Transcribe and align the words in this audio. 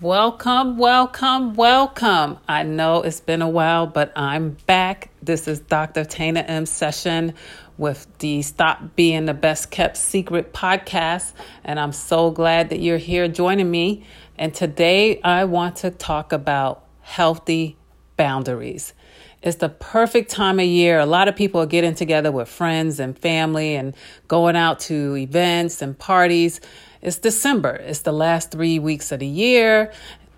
Welcome, 0.00 0.76
welcome, 0.76 1.54
welcome. 1.54 2.38
I 2.48 2.64
know 2.64 3.02
it's 3.02 3.20
been 3.20 3.42
a 3.42 3.48
while, 3.48 3.86
but 3.86 4.12
I'm 4.16 4.56
back. 4.66 5.10
This 5.22 5.46
is 5.46 5.60
Dr. 5.60 6.04
Tana 6.04 6.40
M 6.40 6.66
Session 6.66 7.32
with 7.78 8.08
the 8.18 8.42
Stop 8.42 8.96
Being 8.96 9.26
the 9.26 9.34
Best 9.34 9.70
Kept 9.70 9.96
Secret 9.96 10.52
podcast. 10.52 11.32
And 11.64 11.78
I'm 11.78 11.92
so 11.92 12.32
glad 12.32 12.70
that 12.70 12.80
you're 12.80 12.98
here 12.98 13.28
joining 13.28 13.70
me. 13.70 14.04
And 14.36 14.52
today 14.52 15.22
I 15.22 15.44
want 15.44 15.76
to 15.76 15.92
talk 15.92 16.32
about 16.32 16.84
healthy 17.00 17.76
boundaries. 18.16 18.94
It's 19.42 19.58
the 19.58 19.68
perfect 19.68 20.28
time 20.30 20.58
of 20.58 20.66
year. 20.66 20.98
A 20.98 21.06
lot 21.06 21.28
of 21.28 21.36
people 21.36 21.60
are 21.60 21.66
getting 21.66 21.94
together 21.94 22.32
with 22.32 22.48
friends 22.48 22.98
and 22.98 23.16
family 23.16 23.76
and 23.76 23.94
going 24.26 24.56
out 24.56 24.80
to 24.80 25.16
events 25.16 25.82
and 25.82 25.96
parties. 25.96 26.60
It's 27.04 27.18
December, 27.18 27.74
it's 27.74 28.00
the 28.00 28.12
last 28.12 28.50
three 28.50 28.78
weeks 28.78 29.12
of 29.12 29.20
the 29.20 29.26
year. 29.26 29.92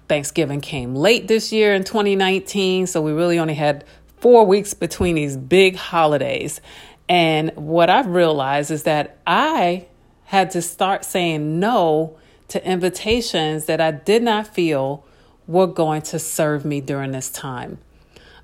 Thanksgiving 0.08 0.60
came 0.60 0.96
late 0.96 1.28
this 1.28 1.52
year 1.52 1.72
in 1.72 1.84
2019, 1.84 2.88
so 2.88 3.00
we 3.00 3.12
really 3.12 3.38
only 3.38 3.54
had 3.54 3.84
four 4.18 4.44
weeks 4.44 4.74
between 4.74 5.14
these 5.14 5.36
big 5.36 5.76
holidays. 5.76 6.60
And 7.08 7.52
what 7.54 7.88
I've 7.88 8.08
realized 8.08 8.72
is 8.72 8.82
that 8.82 9.18
I 9.28 9.86
had 10.24 10.50
to 10.50 10.60
start 10.60 11.04
saying 11.04 11.60
no 11.60 12.18
to 12.48 12.68
invitations 12.68 13.66
that 13.66 13.80
I 13.80 13.92
did 13.92 14.24
not 14.24 14.52
feel 14.52 15.04
were 15.46 15.68
going 15.68 16.02
to 16.02 16.18
serve 16.18 16.64
me 16.64 16.80
during 16.80 17.12
this 17.12 17.30
time. 17.30 17.78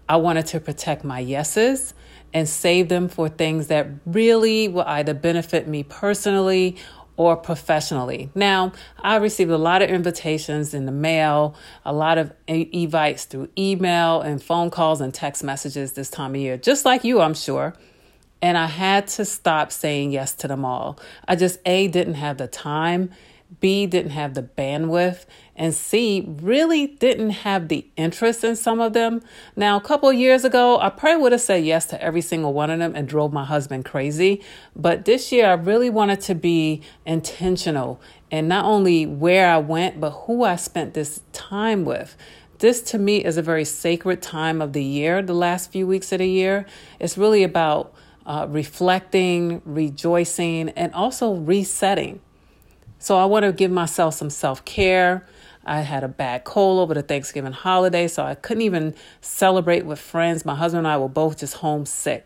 I 0.08 0.14
wanted 0.14 0.46
to 0.46 0.60
protect 0.60 1.02
my 1.02 1.18
yeses 1.18 1.92
and 2.32 2.48
save 2.48 2.88
them 2.88 3.08
for 3.08 3.28
things 3.28 3.66
that 3.66 3.88
really 4.06 4.68
will 4.68 4.84
either 4.86 5.12
benefit 5.12 5.66
me 5.66 5.82
personally 5.82 6.76
or 7.16 7.36
professionally. 7.36 8.30
Now, 8.34 8.72
I 9.00 9.16
received 9.16 9.50
a 9.50 9.58
lot 9.58 9.82
of 9.82 9.90
invitations 9.90 10.74
in 10.74 10.86
the 10.86 10.92
mail, 10.92 11.54
a 11.84 11.92
lot 11.92 12.18
of 12.18 12.32
invites 12.46 13.24
through 13.24 13.50
email 13.56 14.20
and 14.20 14.42
phone 14.42 14.70
calls 14.70 15.00
and 15.00 15.12
text 15.12 15.44
messages 15.44 15.92
this 15.92 16.10
time 16.10 16.34
of 16.34 16.40
year, 16.40 16.56
just 16.56 16.84
like 16.84 17.04
you, 17.04 17.20
I'm 17.20 17.34
sure. 17.34 17.74
And 18.40 18.58
I 18.58 18.66
had 18.66 19.06
to 19.08 19.24
stop 19.24 19.70
saying 19.70 20.10
yes 20.10 20.34
to 20.36 20.48
them 20.48 20.64
all. 20.64 20.98
I 21.28 21.36
just, 21.36 21.60
A, 21.64 21.86
didn't 21.88 22.14
have 22.14 22.38
the 22.38 22.48
time 22.48 23.10
B 23.60 23.86
didn't 23.86 24.12
have 24.12 24.34
the 24.34 24.42
bandwidth, 24.42 25.26
and 25.56 25.74
C 25.74 26.24
really 26.40 26.86
didn't 26.86 27.30
have 27.30 27.68
the 27.68 27.86
interest 27.96 28.44
in 28.44 28.56
some 28.56 28.80
of 28.80 28.92
them. 28.92 29.22
Now, 29.56 29.76
a 29.76 29.80
couple 29.80 30.12
years 30.12 30.44
ago, 30.44 30.78
I 30.80 30.88
probably 30.88 31.22
would 31.22 31.32
have 31.32 31.40
said 31.40 31.64
yes 31.64 31.86
to 31.86 32.02
every 32.02 32.20
single 32.22 32.52
one 32.52 32.70
of 32.70 32.78
them 32.78 32.94
and 32.94 33.06
drove 33.06 33.32
my 33.32 33.44
husband 33.44 33.84
crazy. 33.84 34.42
But 34.74 35.04
this 35.04 35.32
year, 35.32 35.48
I 35.48 35.54
really 35.54 35.90
wanted 35.90 36.20
to 36.22 36.34
be 36.34 36.82
intentional 37.04 38.00
and 38.30 38.48
not 38.48 38.64
only 38.64 39.04
where 39.04 39.50
I 39.50 39.58
went, 39.58 40.00
but 40.00 40.10
who 40.10 40.42
I 40.44 40.56
spent 40.56 40.94
this 40.94 41.20
time 41.32 41.84
with. 41.84 42.16
This 42.58 42.80
to 42.82 42.98
me 42.98 43.24
is 43.24 43.36
a 43.36 43.42
very 43.42 43.64
sacred 43.64 44.22
time 44.22 44.62
of 44.62 44.72
the 44.72 44.82
year, 44.82 45.20
the 45.20 45.34
last 45.34 45.70
few 45.70 45.86
weeks 45.86 46.12
of 46.12 46.18
the 46.18 46.28
year. 46.28 46.64
It's 46.98 47.18
really 47.18 47.42
about 47.42 47.92
uh, 48.24 48.46
reflecting, 48.48 49.60
rejoicing, 49.64 50.70
and 50.70 50.94
also 50.94 51.34
resetting. 51.34 52.20
So 53.02 53.16
I 53.16 53.24
want 53.24 53.44
to 53.44 53.52
give 53.52 53.72
myself 53.72 54.14
some 54.14 54.30
self 54.30 54.64
care. 54.64 55.26
I 55.64 55.80
had 55.80 56.04
a 56.04 56.08
bad 56.08 56.44
cold 56.44 56.78
over 56.78 56.94
the 56.94 57.02
Thanksgiving 57.02 57.50
holiday, 57.50 58.06
so 58.06 58.22
I 58.22 58.36
couldn't 58.36 58.62
even 58.62 58.94
celebrate 59.20 59.84
with 59.84 59.98
friends. 59.98 60.44
My 60.44 60.54
husband 60.54 60.86
and 60.86 60.88
I 60.88 60.96
were 60.98 61.08
both 61.08 61.38
just 61.38 61.54
homesick. 61.54 62.24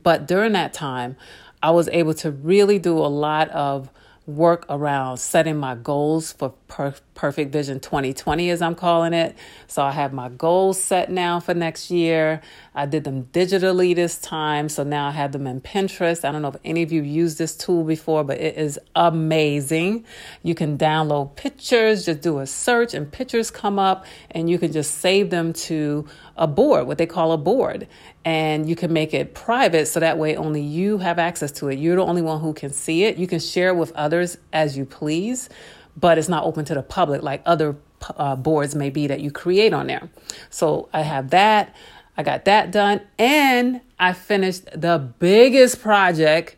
But 0.00 0.28
during 0.28 0.52
that 0.52 0.72
time, 0.72 1.16
I 1.64 1.72
was 1.72 1.88
able 1.88 2.14
to 2.14 2.30
really 2.30 2.78
do 2.78 2.96
a 2.96 3.10
lot 3.10 3.48
of 3.48 3.90
work 4.24 4.66
around 4.68 5.16
setting 5.16 5.56
my 5.56 5.74
goals 5.74 6.30
for 6.30 6.50
per- 6.68 6.94
Perfect 7.14 7.52
Vision 7.52 7.80
2020, 7.80 8.50
as 8.50 8.60
I'm 8.60 8.74
calling 8.74 9.12
it. 9.12 9.36
So 9.66 9.82
I 9.82 9.92
have 9.92 10.12
my 10.12 10.28
goals 10.28 10.82
set 10.82 11.10
now 11.10 11.40
for 11.40 11.54
next 11.54 11.90
year. 11.90 12.42
I 12.74 12.86
did 12.86 13.04
them 13.04 13.24
digitally 13.32 13.94
this 13.94 14.18
time. 14.18 14.68
So 14.68 14.84
now 14.84 15.08
I 15.08 15.12
have 15.12 15.32
them 15.32 15.46
in 15.46 15.60
Pinterest. 15.60 16.24
I 16.24 16.32
don't 16.32 16.42
know 16.42 16.48
if 16.48 16.56
any 16.64 16.82
of 16.82 16.92
you 16.92 17.02
used 17.02 17.38
this 17.38 17.56
tool 17.56 17.84
before, 17.84 18.24
but 18.24 18.38
it 18.38 18.56
is 18.56 18.78
amazing. 18.94 20.04
You 20.42 20.54
can 20.54 20.76
download 20.76 21.36
pictures, 21.36 22.04
just 22.04 22.20
do 22.20 22.38
a 22.38 22.46
search, 22.46 22.94
and 22.94 23.10
pictures 23.10 23.50
come 23.50 23.78
up, 23.78 24.04
and 24.30 24.50
you 24.50 24.58
can 24.58 24.72
just 24.72 24.96
save 24.98 25.30
them 25.30 25.52
to 25.54 26.06
a 26.36 26.46
board, 26.46 26.86
what 26.86 26.98
they 26.98 27.06
call 27.06 27.32
a 27.32 27.38
board. 27.38 27.88
And 28.24 28.68
you 28.68 28.76
can 28.76 28.92
make 28.92 29.14
it 29.14 29.34
private 29.34 29.86
so 29.86 30.00
that 30.00 30.18
way 30.18 30.36
only 30.36 30.60
you 30.60 30.98
have 30.98 31.18
access 31.18 31.52
to 31.52 31.68
it. 31.68 31.78
You're 31.78 31.96
the 31.96 32.02
only 32.02 32.22
one 32.22 32.40
who 32.40 32.52
can 32.52 32.72
see 32.72 33.04
it. 33.04 33.16
You 33.16 33.26
can 33.26 33.38
share 33.40 33.68
it 33.68 33.76
with 33.76 33.92
others 33.92 34.36
as 34.52 34.76
you 34.76 34.84
please, 34.84 35.48
but 35.96 36.18
it's 36.18 36.28
not 36.28 36.44
open 36.44 36.64
to 36.66 36.74
the 36.74 36.82
public 36.82 37.22
like 37.22 37.42
other 37.46 37.76
uh, 38.16 38.36
boards 38.36 38.74
may 38.74 38.90
be 38.90 39.06
that 39.06 39.20
you 39.20 39.30
create 39.30 39.72
on 39.72 39.86
there. 39.86 40.08
So 40.50 40.88
I 40.92 41.02
have 41.02 41.30
that. 41.30 41.74
I 42.16 42.22
got 42.22 42.44
that 42.44 42.70
done. 42.70 43.00
And 43.18 43.80
I 43.98 44.12
finished 44.12 44.66
the 44.78 44.98
biggest 45.18 45.80
project 45.80 46.56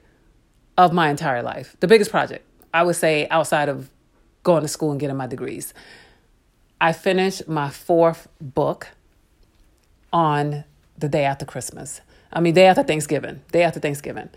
of 0.77 0.93
my 0.93 1.11
entire 1.11 1.43
life. 1.43 1.77
The 1.81 1.89
biggest 1.89 2.11
project, 2.11 2.45
I 2.73 2.83
would 2.83 2.97
say, 2.97 3.29
outside 3.29 3.69
of 3.69 3.91
going 4.43 4.63
to 4.63 4.69
school 4.69 4.91
and 4.91 5.01
getting 5.01 5.17
my 5.17 5.27
degrees. 5.27 5.75
I 6.81 6.93
finished 6.93 7.49
my 7.49 7.71
fourth 7.71 8.29
book 8.41 8.89
on 10.13 10.65
the 10.97 11.09
day 11.09 11.25
after 11.25 11.45
Christmas. 11.45 12.01
I 12.33 12.41
mean, 12.41 12.55
day 12.55 12.67
after 12.67 12.83
Thanksgiving, 12.83 13.43
day 13.51 13.63
after 13.63 13.81
Thanksgiving. 13.81 14.29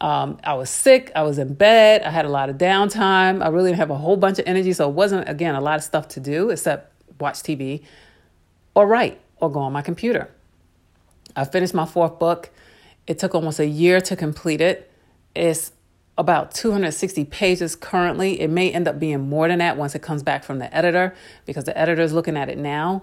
Um, 0.00 0.38
I 0.42 0.54
was 0.54 0.70
sick. 0.70 1.12
I 1.14 1.22
was 1.22 1.38
in 1.38 1.54
bed. 1.54 2.02
I 2.02 2.10
had 2.10 2.24
a 2.24 2.28
lot 2.28 2.48
of 2.48 2.56
downtime. 2.56 3.44
I 3.44 3.48
really 3.48 3.70
didn't 3.70 3.80
have 3.80 3.90
a 3.90 3.96
whole 3.96 4.16
bunch 4.16 4.38
of 4.38 4.46
energy. 4.46 4.72
So 4.72 4.88
it 4.88 4.94
wasn't, 4.94 5.28
again, 5.28 5.54
a 5.54 5.60
lot 5.60 5.76
of 5.76 5.84
stuff 5.84 6.08
to 6.08 6.20
do 6.20 6.50
except 6.50 6.92
watch 7.20 7.36
TV 7.42 7.82
or 8.74 8.86
write 8.86 9.20
or 9.36 9.50
go 9.50 9.60
on 9.60 9.72
my 9.72 9.82
computer. 9.82 10.30
I 11.36 11.44
finished 11.44 11.74
my 11.74 11.86
fourth 11.86 12.18
book. 12.18 12.50
It 13.06 13.18
took 13.18 13.34
almost 13.34 13.58
a 13.58 13.66
year 13.66 14.00
to 14.02 14.16
complete 14.16 14.60
it. 14.60 14.90
It's 15.34 15.72
about 16.18 16.52
260 16.52 17.24
pages 17.24 17.76
currently. 17.76 18.40
It 18.40 18.48
may 18.50 18.70
end 18.70 18.88
up 18.88 18.98
being 18.98 19.28
more 19.28 19.48
than 19.48 19.58
that 19.58 19.76
once 19.76 19.94
it 19.94 20.02
comes 20.02 20.22
back 20.22 20.44
from 20.44 20.58
the 20.58 20.74
editor 20.74 21.14
because 21.46 21.64
the 21.64 21.76
editor 21.76 22.02
is 22.02 22.12
looking 22.12 22.36
at 22.36 22.48
it 22.48 22.58
now. 22.58 23.02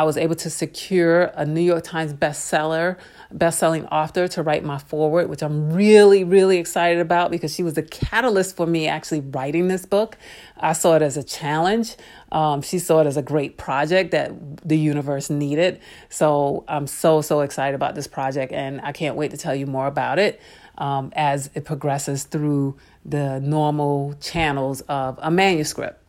I 0.00 0.02
was 0.02 0.16
able 0.16 0.36
to 0.36 0.48
secure 0.48 1.24
a 1.34 1.44
New 1.44 1.60
York 1.60 1.84
Times 1.84 2.14
bestseller, 2.14 2.96
best-selling 3.30 3.84
author 3.88 4.28
to 4.28 4.42
write 4.42 4.64
my 4.64 4.78
foreword, 4.78 5.28
which 5.28 5.42
I'm 5.42 5.74
really, 5.74 6.24
really 6.24 6.56
excited 6.56 7.00
about 7.00 7.30
because 7.30 7.54
she 7.54 7.62
was 7.62 7.74
the 7.74 7.82
catalyst 7.82 8.56
for 8.56 8.66
me 8.66 8.88
actually 8.88 9.20
writing 9.20 9.68
this 9.68 9.84
book. 9.84 10.16
I 10.56 10.72
saw 10.72 10.96
it 10.96 11.02
as 11.02 11.18
a 11.18 11.22
challenge. 11.22 11.96
Um, 12.32 12.62
she 12.62 12.78
saw 12.78 13.02
it 13.02 13.08
as 13.08 13.18
a 13.18 13.22
great 13.22 13.58
project 13.58 14.12
that 14.12 14.32
the 14.66 14.78
universe 14.78 15.28
needed. 15.28 15.80
So 16.08 16.64
I'm 16.66 16.86
so, 16.86 17.20
so 17.20 17.40
excited 17.42 17.74
about 17.74 17.94
this 17.94 18.06
project, 18.06 18.54
and 18.54 18.80
I 18.80 18.92
can't 18.92 19.16
wait 19.16 19.32
to 19.32 19.36
tell 19.36 19.54
you 19.54 19.66
more 19.66 19.86
about 19.86 20.18
it 20.18 20.40
um, 20.78 21.12
as 21.14 21.50
it 21.54 21.66
progresses 21.66 22.24
through 22.24 22.78
the 23.04 23.38
normal 23.40 24.14
channels 24.18 24.80
of 24.88 25.18
a 25.20 25.30
manuscript. 25.30 26.02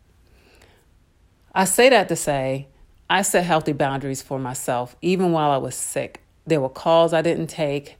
I 1.54 1.66
say 1.66 1.90
that 1.90 2.08
to 2.08 2.16
say 2.16 2.68
I 3.12 3.20
set 3.20 3.44
healthy 3.44 3.72
boundaries 3.72 4.22
for 4.22 4.38
myself, 4.38 4.96
even 5.02 5.32
while 5.32 5.50
I 5.50 5.58
was 5.58 5.74
sick. 5.74 6.22
There 6.46 6.62
were 6.62 6.70
calls 6.70 7.12
I 7.12 7.20
didn't 7.20 7.48
take. 7.48 7.98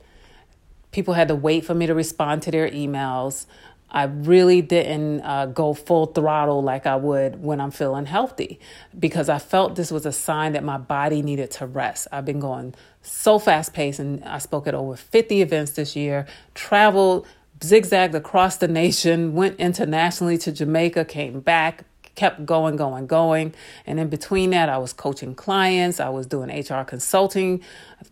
People 0.91 1.13
had 1.13 1.29
to 1.29 1.35
wait 1.35 1.67
for 1.67 1.75
me 1.75 1.87
to 1.87 1.95
respond 1.95 2.41
to 2.45 2.51
their 2.51 2.71
emails. 2.71 3.45
I 3.91 4.05
really 4.05 4.63
didn't 4.63 5.21
uh, 5.21 5.47
go 5.47 5.75
full 5.75 6.07
throttle 6.07 6.63
like 6.63 6.87
I 6.87 6.97
would 6.97 7.43
when 7.43 7.61
I'm 7.61 7.71
feeling 7.71 8.07
healthy 8.07 8.59
because 8.99 9.29
I 9.29 9.39
felt 9.39 9.77
this 9.77 9.93
was 9.93 10.07
a 10.07 10.13
sign 10.13 10.55
that 10.55 10.65
my 10.65 10.79
body 10.79 11.21
needed 11.21 11.51
to 11.51 11.67
rest. 11.67 12.09
I've 12.11 12.25
been 12.25 12.41
going 12.41 12.75
so 13.03 13.39
fast 13.39 13.75
paced 13.75 14.01
and 14.01 14.25
I 14.25 14.39
spoke 14.39 14.67
at 14.67 14.75
over 14.75 14.97
50 14.97 15.43
events 15.43 15.73
this 15.73 15.95
year, 15.95 16.25
traveled, 16.55 17.27
zigzagged 17.63 18.15
across 18.15 18.57
the 18.57 18.67
nation, 18.67 19.35
went 19.35 19.61
internationally 19.61 20.39
to 20.39 20.53
Jamaica, 20.53 21.05
came 21.05 21.41
back, 21.41 21.85
kept 22.15 22.45
going, 22.45 22.77
going, 22.77 23.07
going. 23.07 23.55
And 23.87 23.99
in 23.99 24.09
between 24.09 24.51
that, 24.51 24.69
I 24.69 24.79
was 24.79 24.93
coaching 24.93 25.35
clients. 25.35 26.01
I 26.01 26.09
was 26.09 26.27
doing 26.27 26.51
HR 26.51 26.83
consulting 26.85 27.63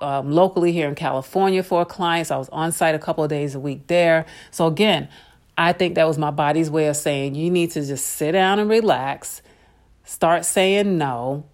um, 0.00 0.31
locally 0.32 0.73
here 0.73 0.88
in 0.88 0.94
California 0.94 1.62
for 1.62 1.85
clients. 1.85 2.31
I 2.31 2.37
was 2.37 2.49
on 2.50 2.73
site 2.73 2.94
a 2.94 2.99
couple 2.99 3.25
of 3.25 3.31
days 3.31 3.55
a 3.55 3.61
week 3.61 3.87
there. 3.88 4.26
So 4.50 4.67
again, 4.67 5.08
I 5.58 5.73
think 5.73 5.94
that 5.97 6.06
was 6.06 6.17
my 6.17 6.31
body's 6.31 6.70
way 6.70 6.87
of 6.88 6.97
saying 6.97 7.35
you 7.35 7.50
need 7.50 7.73
to 7.73 7.85
just 7.85 8.06
sit 8.06 8.32
down 8.32 8.58
and 8.58 8.70
relax, 8.70 9.43
start 10.05 10.44
saying 10.44 10.96
no, 10.96 11.44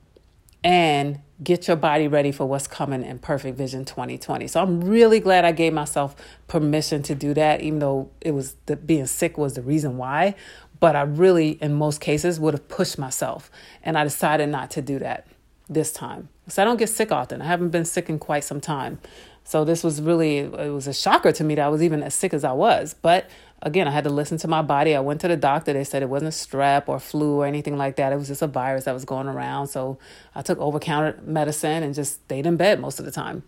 and 0.63 1.21
get 1.43 1.69
your 1.69 1.77
body 1.77 2.09
ready 2.09 2.33
for 2.33 2.47
what's 2.47 2.67
coming 2.67 3.05
in 3.05 3.19
Perfect 3.19 3.59
Vision 3.59 3.85
2020. 3.85 4.47
So 4.47 4.63
I'm 4.63 4.81
really 4.81 5.21
glad 5.21 5.45
I 5.45 5.53
gave 5.53 5.73
myself 5.73 6.17
permission 6.49 7.03
to 7.05 7.15
do 7.15 7.35
that, 7.35 7.61
even 7.61 7.79
though 7.79 8.11
it 8.21 8.31
was 8.31 8.55
the, 8.67 8.77
being 8.77 9.07
sick 9.07 9.37
was 9.37 9.55
the 9.55 9.63
reason 9.63 9.99
why 9.99 10.35
but 10.81 10.97
I 10.97 11.03
really, 11.03 11.51
in 11.63 11.75
most 11.75 12.01
cases, 12.01 12.41
would 12.41 12.55
have 12.55 12.69
pushed 12.69 12.99
myself. 12.99 13.51
And 13.83 13.97
I 13.97 14.05
decided 14.05 14.49
not 14.49 14.71
to 14.73 14.83
do 14.83 14.99
that 14.99 15.27
this 15.69 15.93
time. 15.93 16.29
So 16.49 16.63
I 16.63 16.65
don't 16.65 16.77
get 16.77 16.89
sick 16.89 17.11
often. 17.11 17.43
I 17.43 17.47
haven't 17.47 17.71
been 17.71 17.85
sick 17.85 18.09
in 18.09 18.19
quite 18.19 18.45
some 18.45 18.61
time. 18.61 19.01
So 19.45 19.65
this 19.65 19.85
was 19.85 20.03
really, 20.03 20.39
it 20.39 20.73
was 20.73 20.89
a 20.89 20.93
shocker 20.93 21.31
to 21.33 21.45
me 21.45 21.55
that 21.55 21.67
I 21.67 21.69
was 21.69 21.83
even 21.83 22.03
as 22.03 22.15
sick 22.15 22.35
as 22.35 22.43
I 22.45 22.53
was. 22.53 22.95
But 23.01 23.31
again, 23.63 23.87
I 23.87 23.93
had 23.93 24.05
to 24.05 24.11
listen 24.11 24.39
to 24.39 24.49
my 24.49 24.61
body. 24.61 24.95
I 24.95 25.01
went 25.01 25.21
to 25.21 25.29
the 25.29 25.37
doctor. 25.37 25.73
They 25.73 25.85
said 25.85 26.03
it 26.03 26.09
wasn't 26.09 26.33
strep 26.33 26.89
or 26.89 26.99
flu 26.99 27.41
or 27.41 27.47
anything 27.47 27.77
like 27.77 27.97
that. 27.97 28.13
It 28.13 28.17
was 28.17 28.29
just 28.29 28.43
a 28.43 28.49
virus 28.49 28.85
that 28.85 28.93
was 28.93 29.05
going 29.05 29.29
around. 29.29 29.69
So 29.69 29.99
I 30.35 30.43
took 30.43 30.59
over 30.59 30.81
counter 30.81 31.21
medicine 31.23 31.85
and 31.85 31.95
just 31.95 32.15
stayed 32.25 32.45
in 32.45 32.57
bed 32.57 32.81
most 32.81 32.99
of 32.99 33.05
the 33.05 33.13
time. 33.13 33.45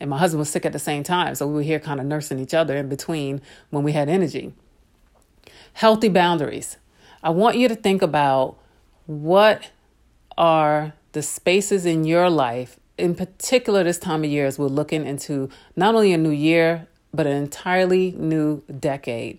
And 0.00 0.10
my 0.10 0.18
husband 0.18 0.40
was 0.40 0.48
sick 0.48 0.66
at 0.66 0.72
the 0.72 0.78
same 0.78 1.02
time. 1.02 1.34
So 1.34 1.46
we 1.46 1.54
were 1.54 1.62
here 1.62 1.80
kind 1.80 2.00
of 2.00 2.06
nursing 2.06 2.38
each 2.38 2.54
other 2.54 2.76
in 2.76 2.88
between 2.88 3.40
when 3.70 3.84
we 3.84 3.92
had 3.92 4.08
energy. 4.08 4.54
Healthy 5.78 6.08
boundaries. 6.08 6.76
I 7.22 7.30
want 7.30 7.56
you 7.56 7.68
to 7.68 7.76
think 7.76 8.02
about 8.02 8.58
what 9.06 9.70
are 10.36 10.92
the 11.12 11.22
spaces 11.22 11.86
in 11.86 12.02
your 12.02 12.28
life, 12.28 12.80
in 12.98 13.14
particular 13.14 13.84
this 13.84 14.00
time 14.00 14.24
of 14.24 14.30
year, 14.30 14.44
as 14.44 14.58
we're 14.58 14.66
looking 14.66 15.06
into 15.06 15.48
not 15.76 15.94
only 15.94 16.12
a 16.12 16.18
new 16.18 16.32
year, 16.32 16.88
but 17.14 17.28
an 17.28 17.36
entirely 17.36 18.10
new 18.18 18.64
decade. 18.80 19.38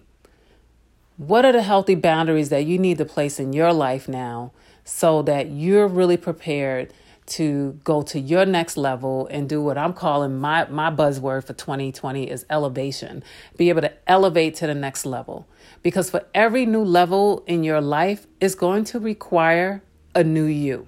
What 1.17 1.43
are 1.43 1.51
the 1.51 1.61
healthy 1.61 1.95
boundaries 1.95 2.47
that 2.47 2.65
you 2.65 2.77
need 2.77 2.99
to 2.99 3.05
place 3.05 3.37
in 3.37 3.51
your 3.51 3.73
life 3.73 4.07
now 4.07 4.53
so 4.85 5.21
that 5.23 5.51
you're 5.51 5.89
really 5.89 6.15
prepared 6.15 6.93
to 7.29 7.77
go 7.83 8.01
to 8.01 8.19
your 8.19 8.45
next 8.45 8.77
level 8.77 9.27
and 9.27 9.47
do 9.47 9.61
what 9.61 9.77
I'm 9.77 9.93
calling 9.93 10.39
my, 10.39 10.65
my 10.69 10.89
buzzword 10.89 11.43
for 11.43 11.53
2020 11.53 12.29
is 12.29 12.45
elevation. 12.49 13.23
Be 13.57 13.67
able 13.67 13.81
to 13.81 13.91
elevate 14.07 14.55
to 14.55 14.67
the 14.67 14.73
next 14.73 15.05
level. 15.05 15.45
Because 15.81 16.09
for 16.09 16.25
every 16.33 16.65
new 16.65 16.83
level 16.83 17.43
in 17.47 17.63
your 17.63 17.81
life 17.81 18.27
is 18.39 18.55
going 18.55 18.83
to 18.85 18.99
require 18.99 19.81
a 20.13 20.23
new 20.23 20.45
you. 20.45 20.87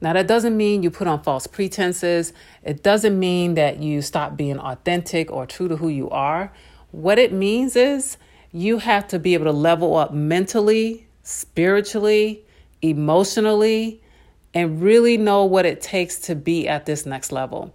Now, 0.00 0.12
that 0.12 0.26
doesn't 0.26 0.56
mean 0.56 0.82
you 0.82 0.90
put 0.90 1.06
on 1.06 1.22
false 1.22 1.46
pretenses. 1.46 2.32
It 2.62 2.82
doesn't 2.82 3.18
mean 3.18 3.54
that 3.54 3.78
you 3.78 4.02
stop 4.02 4.36
being 4.36 4.58
authentic 4.58 5.30
or 5.30 5.46
true 5.46 5.68
to 5.68 5.76
who 5.76 5.88
you 5.88 6.10
are. 6.10 6.52
What 6.90 7.18
it 7.18 7.32
means 7.32 7.76
is 7.76 8.16
you 8.52 8.78
have 8.78 9.08
to 9.08 9.18
be 9.18 9.34
able 9.34 9.46
to 9.46 9.52
level 9.52 9.96
up 9.96 10.12
mentally, 10.12 11.06
spiritually, 11.22 12.44
emotionally, 12.82 14.00
and 14.52 14.80
really 14.82 15.16
know 15.16 15.44
what 15.44 15.66
it 15.66 15.80
takes 15.80 16.18
to 16.20 16.34
be 16.34 16.68
at 16.68 16.86
this 16.86 17.04
next 17.04 17.32
level. 17.32 17.74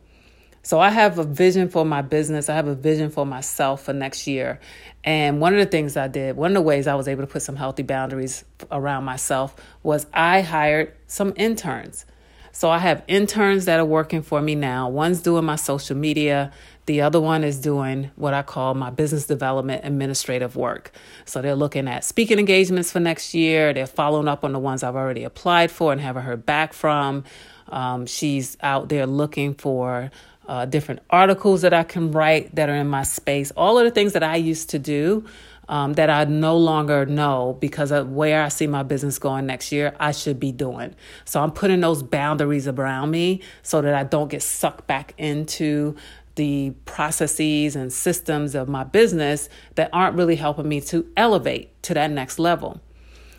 So 0.70 0.80
I 0.80 0.92
have 0.92 1.18
a 1.18 1.24
vision 1.24 1.68
for 1.68 1.84
my 1.84 2.04
business. 2.04 2.48
I 2.48 2.54
have 2.54 2.68
a 2.68 2.76
vision 2.76 3.10
for 3.10 3.26
myself 3.26 3.86
for 3.86 3.92
next 3.92 4.28
year. 4.28 4.60
And 5.04 5.42
one 5.42 5.54
of 5.54 5.60
the 5.60 5.66
things 5.66 5.98
I 5.98 6.08
did, 6.08 6.36
one 6.36 6.52
of 6.52 6.54
the 6.54 6.62
ways 6.62 6.86
I 6.86 6.94
was 6.94 7.08
able 7.08 7.24
to 7.24 7.28
put 7.28 7.42
some 7.42 7.56
healthy 7.56 7.82
boundaries 7.82 8.46
around 8.70 9.04
myself 9.04 9.56
was 9.82 10.06
I 10.14 10.42
hired 10.42 10.94
some 11.08 11.34
interns. 11.38 12.06
So 12.52 12.70
I 12.70 12.78
have 12.78 13.04
interns 13.08 13.66
that 13.66 13.80
are 13.80 13.86
working 13.86 14.22
for 14.22 14.44
me 14.44 14.54
now. 14.54 14.90
One's 14.90 15.22
doing 15.22 15.44
my 15.44 15.56
social 15.56 15.98
media, 15.98 16.52
the 16.86 17.02
other 17.02 17.20
one 17.20 17.44
is 17.44 17.60
doing 17.60 18.10
what 18.16 18.34
I 18.34 18.42
call 18.42 18.74
my 18.74 18.90
business 18.90 19.28
development 19.28 19.86
administrative 19.86 20.56
work. 20.56 20.92
So 21.26 21.42
they're 21.42 21.56
looking 21.56 21.88
at 21.88 22.04
speaking 22.04 22.40
engagements 22.40 22.92
for 22.92 23.00
next 23.00 23.34
year. 23.34 23.74
They're 23.74 23.86
following 23.86 24.28
up 24.28 24.44
on 24.44 24.54
the 24.54 24.60
ones 24.60 24.82
I've 24.82 24.96
already 24.96 25.24
applied 25.24 25.70
for 25.70 25.92
and 25.92 26.02
haven't 26.02 26.24
heard 26.24 26.48
back 26.48 26.74
from. 26.74 27.26
Um, 27.68 28.08
she's 28.08 28.58
out 28.62 28.90
there 28.90 29.06
looking 29.06 29.54
for 29.54 30.10
uh, 30.50 30.66
different 30.66 31.00
articles 31.12 31.62
that 31.62 31.74
I 31.74 31.84
can 31.84 32.12
write 32.12 32.56
that 32.56 32.70
are 32.70 32.76
in 32.76 32.88
my 32.88 33.04
space, 33.04 33.52
all 33.52 33.78
of 33.78 33.86
the 33.86 33.92
things 33.92 34.14
that 34.14 34.24
I 34.24 34.36
used 34.36 34.72
to 34.72 34.80
do. 34.80 35.26
Um, 35.68 35.94
that 35.94 36.10
I 36.10 36.24
no 36.26 36.58
longer 36.58 37.06
know 37.06 37.56
because 37.60 37.92
of 37.92 38.12
where 38.12 38.42
I 38.42 38.48
see 38.48 38.66
my 38.66 38.82
business 38.82 39.20
going 39.20 39.46
next 39.46 39.72
year, 39.72 39.96
I 40.00 40.14
should 40.14 40.40
be 40.40 40.52
doing. 40.52 40.96
So 41.26 41.44
I'm 41.44 41.52
putting 41.52 41.80
those 41.80 42.02
boundaries 42.02 42.68
around 42.68 43.12
me 43.12 43.44
so 43.62 43.80
that 43.80 43.94
I 43.94 44.04
don't 44.04 44.32
get 44.32 44.42
sucked 44.42 44.88
back 44.88 45.14
into 45.20 45.96
the 46.34 46.72
processes 46.86 47.76
and 47.76 47.94
systems 47.94 48.56
of 48.56 48.68
my 48.68 48.84
business 48.84 49.48
that 49.76 49.92
aren't 49.94 50.16
really 50.16 50.38
helping 50.38 50.68
me 50.68 50.82
to 50.82 51.06
elevate 51.16 51.84
to 51.84 51.94
that 51.94 52.10
next 52.10 52.40
level. 52.40 52.82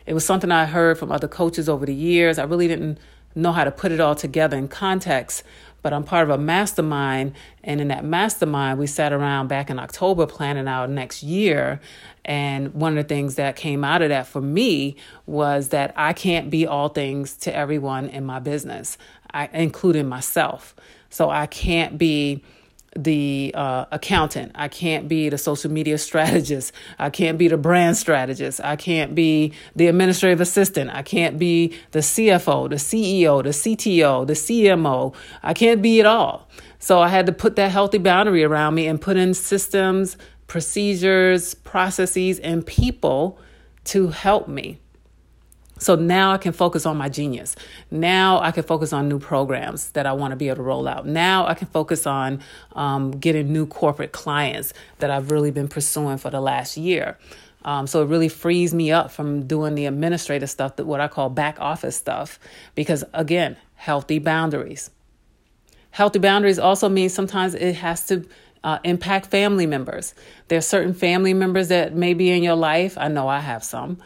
It 0.07 0.15
was 0.15 0.25
something 0.25 0.53
I 0.53 0.67
heard 0.67 0.99
from 0.99 1.11
other 1.11 1.27
coaches 1.27 1.69
over 1.69 1.85
the 1.85 1.95
years. 1.95 2.39
I 2.39 2.45
really 2.45 2.69
didn't 2.69 2.99
know 3.35 3.51
how 3.51 3.65
to 3.65 3.71
put 3.71 3.91
it 3.91 4.01
all 4.01 4.15
together 4.15 4.57
in 4.57 4.69
context 4.69 5.43
but 5.83 5.93
I'm 5.93 6.05
part 6.05 6.29
of 6.29 6.31
a 6.31 6.43
mastermind. 6.43 7.35
And 7.65 7.81
in 7.81 7.89
that 7.89 8.05
mastermind, 8.05 8.79
we 8.79 8.87
sat 8.87 9.13
around 9.13 9.49
back 9.49 9.71
in 9.71 9.79
October 9.79 10.27
planning 10.27 10.69
our 10.69 10.87
next 10.87 11.23
year. 11.23 11.81
And 12.25 12.75
one 12.75 12.97
of 12.97 13.09
the 13.09 13.15
things 13.15 13.37
that 13.37 13.57
came 13.57 13.85
out 13.85 14.03
of 14.03 14.11
that 14.11 14.27
for 14.27 14.41
me 14.41 14.97
was 15.27 15.69
that 15.69 15.93
I 15.97 16.13
can't 16.13 16.51
be 16.51 16.67
all 16.67 16.89
things 16.89 17.35
to 17.39 17.55
everyone 17.55 18.09
in 18.09 18.25
my 18.25 18.39
business, 18.39 18.99
I, 19.33 19.49
including 19.53 20.09
myself. 20.09 20.75
So 21.09 21.31
I 21.31 21.47
can't 21.47 21.99
be 21.99 22.45
the 22.97 23.53
uh, 23.55 23.87
accountant. 23.93 24.53
I 24.55 24.69
can't 24.69 25.09
be 25.09 25.29
the 25.29 25.39
social 25.39 25.71
media 25.71 25.99
strategist. 25.99 26.73
I 26.99 27.11
can't 27.11 27.39
be 27.39 27.49
the 27.49 27.57
brand 27.57 27.97
strategist. 27.97 28.61
I 28.63 28.77
can't 28.77 29.15
be 29.15 29.53
the 29.77 29.87
administrative 29.87 30.41
assistant. 30.41 30.91
I 30.91 31.03
can't 31.03 31.39
be 31.39 31.75
the 31.93 32.01
CFO, 32.01 32.69
the 32.69 32.77
CEO, 32.77 33.43
the 33.43 33.51
CTO, 33.51 34.27
the 34.27 34.33
CMO. 34.33 35.15
I 35.43 35.55
can't 35.55 35.83
be 35.83 36.01
it 36.01 36.07
all. 36.07 36.49
So 36.79 37.01
I 37.01 37.09
had 37.09 37.27
to 37.27 37.33
put 37.33 37.57
that 37.57 37.71
healthy 37.71 37.99
boundary 37.99 38.43
around 38.43 38.75
me 38.75 38.87
and 38.87 39.01
put 39.01 39.17
in 39.17 39.35
systems, 39.35 40.17
procedures, 40.47 41.55
processes, 41.55 42.39
and 42.41 42.67
people 42.67 43.39
to 43.85 44.09
help 44.09 44.49
me. 44.49 44.81
So 45.81 45.97
now 45.97 46.33
I 46.33 46.39
can 46.39 46.53
focus 46.53 46.85
on 46.85 46.99
my 46.99 47.09
genius. 47.09 47.57
Now 47.91 48.39
I 48.41 48.51
can 48.53 48.63
focus 48.63 48.93
on 48.93 49.09
new 49.09 49.19
programs 49.19 49.91
that 49.93 50.07
I 50.07 50.13
want 50.13 50.33
to 50.33 50.37
be 50.37 50.49
able 50.49 50.57
to 50.57 50.63
roll 50.63 50.87
out. 50.87 51.07
Now 51.07 51.47
I 51.47 51.55
can 51.55 51.69
focus 51.69 52.07
on 52.07 52.41
um, 52.73 53.13
getting 53.13 53.51
new 53.51 53.67
corporate 53.67 54.13
clients 54.13 54.75
that 54.99 55.11
I've 55.11 55.31
really 55.31 55.51
been 55.51 55.69
pursuing 55.69 56.19
for 56.19 56.29
the 56.29 56.41
last 56.41 56.77
year. 56.77 57.19
Um, 57.65 57.87
so 57.87 58.03
it 58.03 58.07
really 58.07 58.29
frees 58.29 58.75
me 58.75 58.93
up 58.93 59.11
from 59.11 59.47
doing 59.47 59.75
the 59.75 59.87
administrative 59.87 60.51
stuff, 60.51 60.77
that 60.77 60.85
what 60.85 61.01
I 61.01 61.09
call 61.09 61.31
back 61.31 61.59
office 61.61 61.97
stuff, 61.97 62.39
because 62.75 63.03
again, 63.15 63.57
healthy 63.75 64.19
boundaries. 64.19 64.91
Healthy 65.93 66.19
boundaries 66.19 66.59
also 66.59 66.89
means 66.91 67.15
sometimes 67.15 67.55
it 67.55 67.75
has 67.77 68.07
to 68.07 68.27
uh, 68.63 68.79
impact 68.85 69.27
family 69.27 69.67
members. 69.67 70.15
There 70.49 70.59
are 70.59 70.63
certain 70.63 70.93
family 70.93 71.33
members 71.33 71.69
that 71.69 71.95
may 71.95 72.13
be 72.13 72.31
in 72.31 72.43
your 72.43 72.55
life. 72.55 72.99
I 72.99 73.09
know 73.09 73.29
I 73.29 73.41
have 73.41 73.65
some 73.65 73.99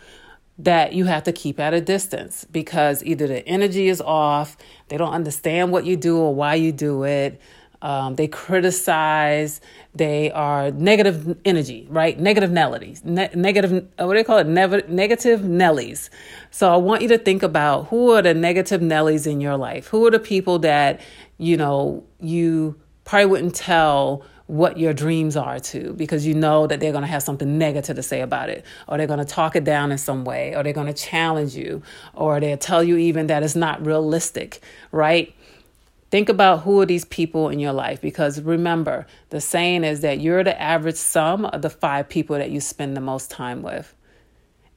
that 0.58 0.92
you 0.92 1.04
have 1.06 1.24
to 1.24 1.32
keep 1.32 1.58
at 1.58 1.74
a 1.74 1.80
distance 1.80 2.46
because 2.50 3.02
either 3.02 3.26
the 3.26 3.46
energy 3.46 3.88
is 3.88 4.00
off, 4.00 4.56
they 4.88 4.96
don't 4.96 5.12
understand 5.12 5.72
what 5.72 5.84
you 5.84 5.96
do 5.96 6.18
or 6.18 6.34
why 6.34 6.54
you 6.54 6.72
do 6.72 7.04
it. 7.04 7.40
Um, 7.82 8.14
they 8.14 8.28
criticize. 8.28 9.60
They 9.94 10.30
are 10.30 10.70
negative 10.70 11.36
energy, 11.44 11.86
right? 11.90 12.18
Negative 12.18 12.48
Nellies, 12.48 13.04
ne- 13.04 13.30
negative. 13.34 13.86
Uh, 14.00 14.06
what 14.06 14.14
do 14.14 14.20
they 14.20 14.24
call 14.24 14.38
it? 14.38 14.46
Never, 14.46 14.80
negative 14.88 15.40
Nellies. 15.40 16.08
So 16.50 16.72
I 16.72 16.76
want 16.76 17.02
you 17.02 17.08
to 17.08 17.18
think 17.18 17.42
about 17.42 17.88
who 17.88 18.12
are 18.12 18.22
the 18.22 18.32
negative 18.32 18.80
Nellies 18.80 19.26
in 19.26 19.40
your 19.42 19.58
life. 19.58 19.88
Who 19.88 20.06
are 20.06 20.10
the 20.10 20.18
people 20.18 20.58
that 20.60 21.00
you 21.36 21.58
know 21.58 22.04
you 22.20 22.80
probably 23.04 23.26
wouldn't 23.26 23.54
tell 23.54 24.24
what 24.54 24.78
your 24.78 24.92
dreams 24.92 25.36
are 25.36 25.58
to 25.58 25.92
because 25.94 26.24
you 26.24 26.32
know 26.32 26.66
that 26.68 26.78
they're 26.78 26.92
going 26.92 27.02
to 27.02 27.08
have 27.08 27.24
something 27.24 27.58
negative 27.58 27.96
to 27.96 28.02
say 28.02 28.20
about 28.20 28.48
it 28.48 28.64
or 28.86 28.96
they're 28.96 29.08
going 29.08 29.18
to 29.18 29.24
talk 29.24 29.56
it 29.56 29.64
down 29.64 29.90
in 29.90 29.98
some 29.98 30.24
way 30.24 30.54
or 30.54 30.62
they're 30.62 30.72
going 30.72 30.86
to 30.86 30.92
challenge 30.92 31.56
you 31.56 31.82
or 32.14 32.38
they'll 32.38 32.56
tell 32.56 32.82
you 32.82 32.96
even 32.96 33.26
that 33.26 33.42
it's 33.42 33.56
not 33.56 33.84
realistic, 33.84 34.60
right? 34.92 35.34
Think 36.12 36.28
about 36.28 36.60
who 36.60 36.80
are 36.80 36.86
these 36.86 37.04
people 37.04 37.48
in 37.48 37.58
your 37.58 37.72
life 37.72 38.00
because 38.00 38.40
remember, 38.40 39.08
the 39.30 39.40
saying 39.40 39.82
is 39.82 40.02
that 40.02 40.20
you're 40.20 40.44
the 40.44 40.60
average 40.60 40.94
sum 40.94 41.46
of 41.46 41.62
the 41.62 41.70
five 41.70 42.08
people 42.08 42.38
that 42.38 42.50
you 42.50 42.60
spend 42.60 42.96
the 42.96 43.00
most 43.00 43.32
time 43.32 43.60
with. 43.60 43.92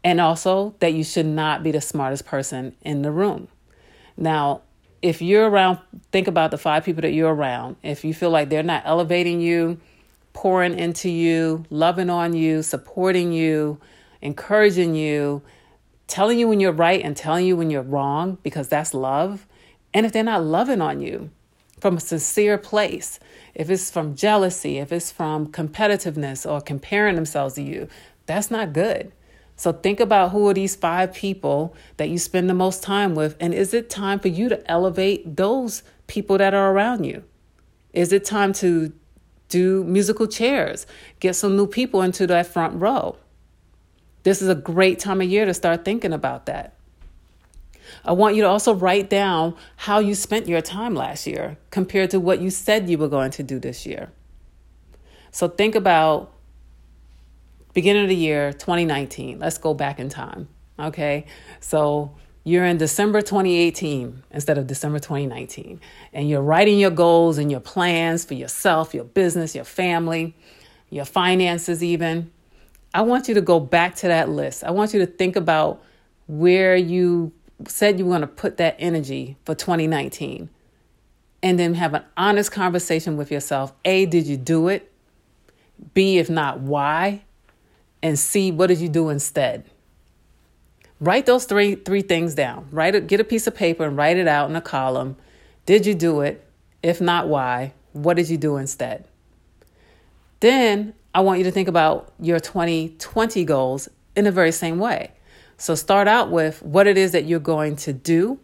And 0.03 0.19
also 0.19 0.73
that 0.79 0.93
you 0.93 1.03
should 1.03 1.27
not 1.27 1.61
be 1.61 1.71
the 1.71 1.81
smartest 1.81 2.25
person 2.25 2.75
in 2.81 3.03
the 3.03 3.11
room. 3.11 3.47
Now, 4.17 4.63
if 5.01 5.21
you're 5.21 5.49
around, 5.49 5.79
think 6.11 6.27
about 6.27 6.51
the 6.51 6.57
five 6.57 6.83
people 6.83 7.01
that 7.01 7.13
you're 7.13 7.33
around. 7.33 7.75
If 7.83 8.03
you 8.03 8.13
feel 8.13 8.29
like 8.29 8.49
they're 8.49 8.63
not 8.63 8.83
elevating 8.85 9.41
you, 9.41 9.79
pouring 10.33 10.77
into 10.77 11.09
you, 11.09 11.65
loving 11.69 12.09
on 12.09 12.33
you, 12.33 12.63
supporting 12.63 13.31
you, 13.31 13.79
encouraging 14.21 14.95
you, 14.95 15.41
telling 16.07 16.39
you 16.39 16.47
when 16.47 16.59
you're 16.59 16.71
right 16.71 17.01
and 17.03 17.15
telling 17.15 17.45
you 17.45 17.55
when 17.55 17.69
you're 17.69 17.81
wrong, 17.81 18.37
because 18.43 18.67
that's 18.67 18.93
love. 18.93 19.45
And 19.93 20.05
if 20.05 20.13
they're 20.13 20.23
not 20.23 20.43
loving 20.43 20.81
on 20.81 21.01
you 21.01 21.29
from 21.79 21.97
a 21.97 21.99
sincere 21.99 22.57
place, 22.57 23.19
if 23.53 23.69
it's 23.69 23.91
from 23.91 24.15
jealousy, 24.15 24.77
if 24.77 24.91
it's 24.91 25.11
from 25.11 25.47
competitiveness 25.47 26.49
or 26.49 26.61
comparing 26.61 27.15
themselves 27.15 27.55
to 27.55 27.63
you, 27.63 27.87
that's 28.25 28.51
not 28.51 28.73
good. 28.73 29.11
So 29.57 29.73
think 29.73 29.99
about 29.99 30.31
who 30.31 30.47
are 30.47 30.53
these 30.53 30.75
five 30.75 31.13
people 31.13 31.75
that 31.97 32.09
you 32.09 32.19
spend 32.19 32.47
the 32.49 32.53
most 32.53 32.83
time 32.83 33.15
with, 33.15 33.35
and 33.39 33.53
is 33.53 33.73
it 33.73 33.89
time 33.89 34.19
for 34.19 34.27
you 34.27 34.49
to 34.49 34.71
elevate 34.71 35.35
those 35.35 35.81
people 36.05 36.37
that 36.37 36.53
are 36.53 36.71
around 36.71 37.03
you? 37.03 37.23
Is 37.91 38.13
it 38.13 38.23
time 38.23 38.53
to 38.53 38.93
do 39.49 39.83
musical 39.83 40.27
chairs, 40.27 40.85
get 41.19 41.35
some 41.35 41.57
new 41.57 41.65
people 41.65 42.03
into 42.03 42.27
that 42.27 42.45
front 42.45 42.79
row? 42.79 43.17
This 44.21 44.41
is 44.41 44.47
a 44.47 44.55
great 44.55 44.99
time 44.99 45.21
of 45.21 45.27
year 45.27 45.45
to 45.45 45.53
start 45.53 45.83
thinking 45.83 46.13
about 46.13 46.45
that. 46.45 46.75
I 48.05 48.11
want 48.11 48.35
you 48.35 48.43
to 48.43 48.49
also 48.49 48.75
write 48.75 49.09
down 49.09 49.55
how 49.75 49.99
you 49.99 50.13
spent 50.13 50.47
your 50.47 50.61
time 50.61 50.93
last 50.93 51.25
year 51.25 51.57
compared 51.71 52.11
to 52.11 52.19
what 52.19 52.41
you 52.41 52.51
said 52.51 52.89
you 52.89 52.97
were 52.97 53.07
going 53.07 53.31
to 53.31 53.43
do 53.43 53.57
this 53.57 53.85
year. 53.85 54.11
So 55.31 55.47
think 55.47 55.73
about 55.73 56.31
beginning 57.77 58.01
of 58.01 58.09
the 58.09 58.15
year 58.15 58.53
2019. 58.53 59.37
Let's 59.37 59.59
go 59.59 59.75
back 59.75 59.99
in 59.99 60.09
time. 60.09 60.47
Okay. 60.79 61.27
So 61.59 62.11
you're 62.43 62.65
in 62.65 62.79
December 62.79 63.21
2018 63.21 64.23
instead 64.31 64.57
of 64.57 64.65
December 64.65 64.97
2019, 64.97 65.79
and 66.11 66.27
you're 66.27 66.41
writing 66.41 66.79
your 66.79 66.89
goals 66.89 67.37
and 67.37 67.51
your 67.51 67.59
plans 67.59 68.25
for 68.25 68.33
yourself, 68.33 68.95
your 68.95 69.03
business, 69.03 69.53
your 69.53 69.63
family, 69.63 70.35
your 70.89 71.05
finances, 71.05 71.83
even. 71.83 72.31
I 72.95 73.03
want 73.03 73.27
you 73.27 73.35
to 73.35 73.41
go 73.41 73.59
back 73.59 73.93
to 73.97 74.07
that 74.07 74.27
list. 74.27 74.63
I 74.63 74.71
want 74.71 74.95
you 74.95 74.99
to 75.01 75.05
think 75.05 75.35
about 75.35 75.83
where 76.25 76.75
you 76.75 77.31
said 77.67 77.99
you 77.99 78.05
were 78.05 78.11
going 78.11 78.21
to 78.21 78.27
put 78.27 78.57
that 78.57 78.75
energy 78.79 79.37
for 79.45 79.53
2019 79.53 80.49
and 81.43 81.59
then 81.59 81.75
have 81.75 81.93
an 81.93 82.05
honest 82.17 82.51
conversation 82.51 83.17
with 83.17 83.29
yourself. 83.29 83.71
A, 83.85 84.07
did 84.07 84.25
you 84.25 84.35
do 84.35 84.67
it? 84.67 84.91
B, 85.93 86.17
if 86.17 86.27
not, 86.27 86.59
why? 86.59 87.21
And 88.01 88.17
see 88.17 88.51
what 88.51 88.67
did 88.67 88.79
you 88.79 88.89
do 88.89 89.09
instead? 89.09 89.65
Write 90.99 91.25
those 91.25 91.45
three 91.45 91.75
three 91.75 92.01
things 92.01 92.35
down. 92.35 92.67
Write 92.71 92.95
it, 92.95 93.07
get 93.07 93.19
a 93.19 93.23
piece 93.23 93.47
of 93.47 93.55
paper 93.55 93.85
and 93.85 93.97
write 93.97 94.17
it 94.17 94.27
out 94.27 94.49
in 94.49 94.55
a 94.55 94.61
column. 94.61 95.15
Did 95.65 95.85
you 95.85 95.93
do 95.93 96.21
it? 96.21 96.43
If 96.81 97.01
not, 97.01 97.27
why? 97.27 97.73
What 97.93 98.15
did 98.15 98.29
you 98.29 98.37
do 98.37 98.57
instead? 98.57 99.05
Then 100.39 100.93
I 101.13 101.21
want 101.21 101.39
you 101.39 101.43
to 101.45 101.51
think 101.51 101.67
about 101.67 102.13
your 102.19 102.39
2020 102.39 103.43
goals 103.45 103.89
in 104.15 104.25
the 104.25 104.31
very 104.31 104.51
same 104.51 104.77
way. 104.79 105.11
So 105.57 105.73
start 105.73 106.07
out 106.07 106.29
with 106.29 106.61
what 106.61 106.85
it 106.85 106.97
is 106.97 107.11
that 107.11 107.25
you're 107.25 107.39
going 107.39 107.75
to 107.77 107.93
do. 107.93 108.39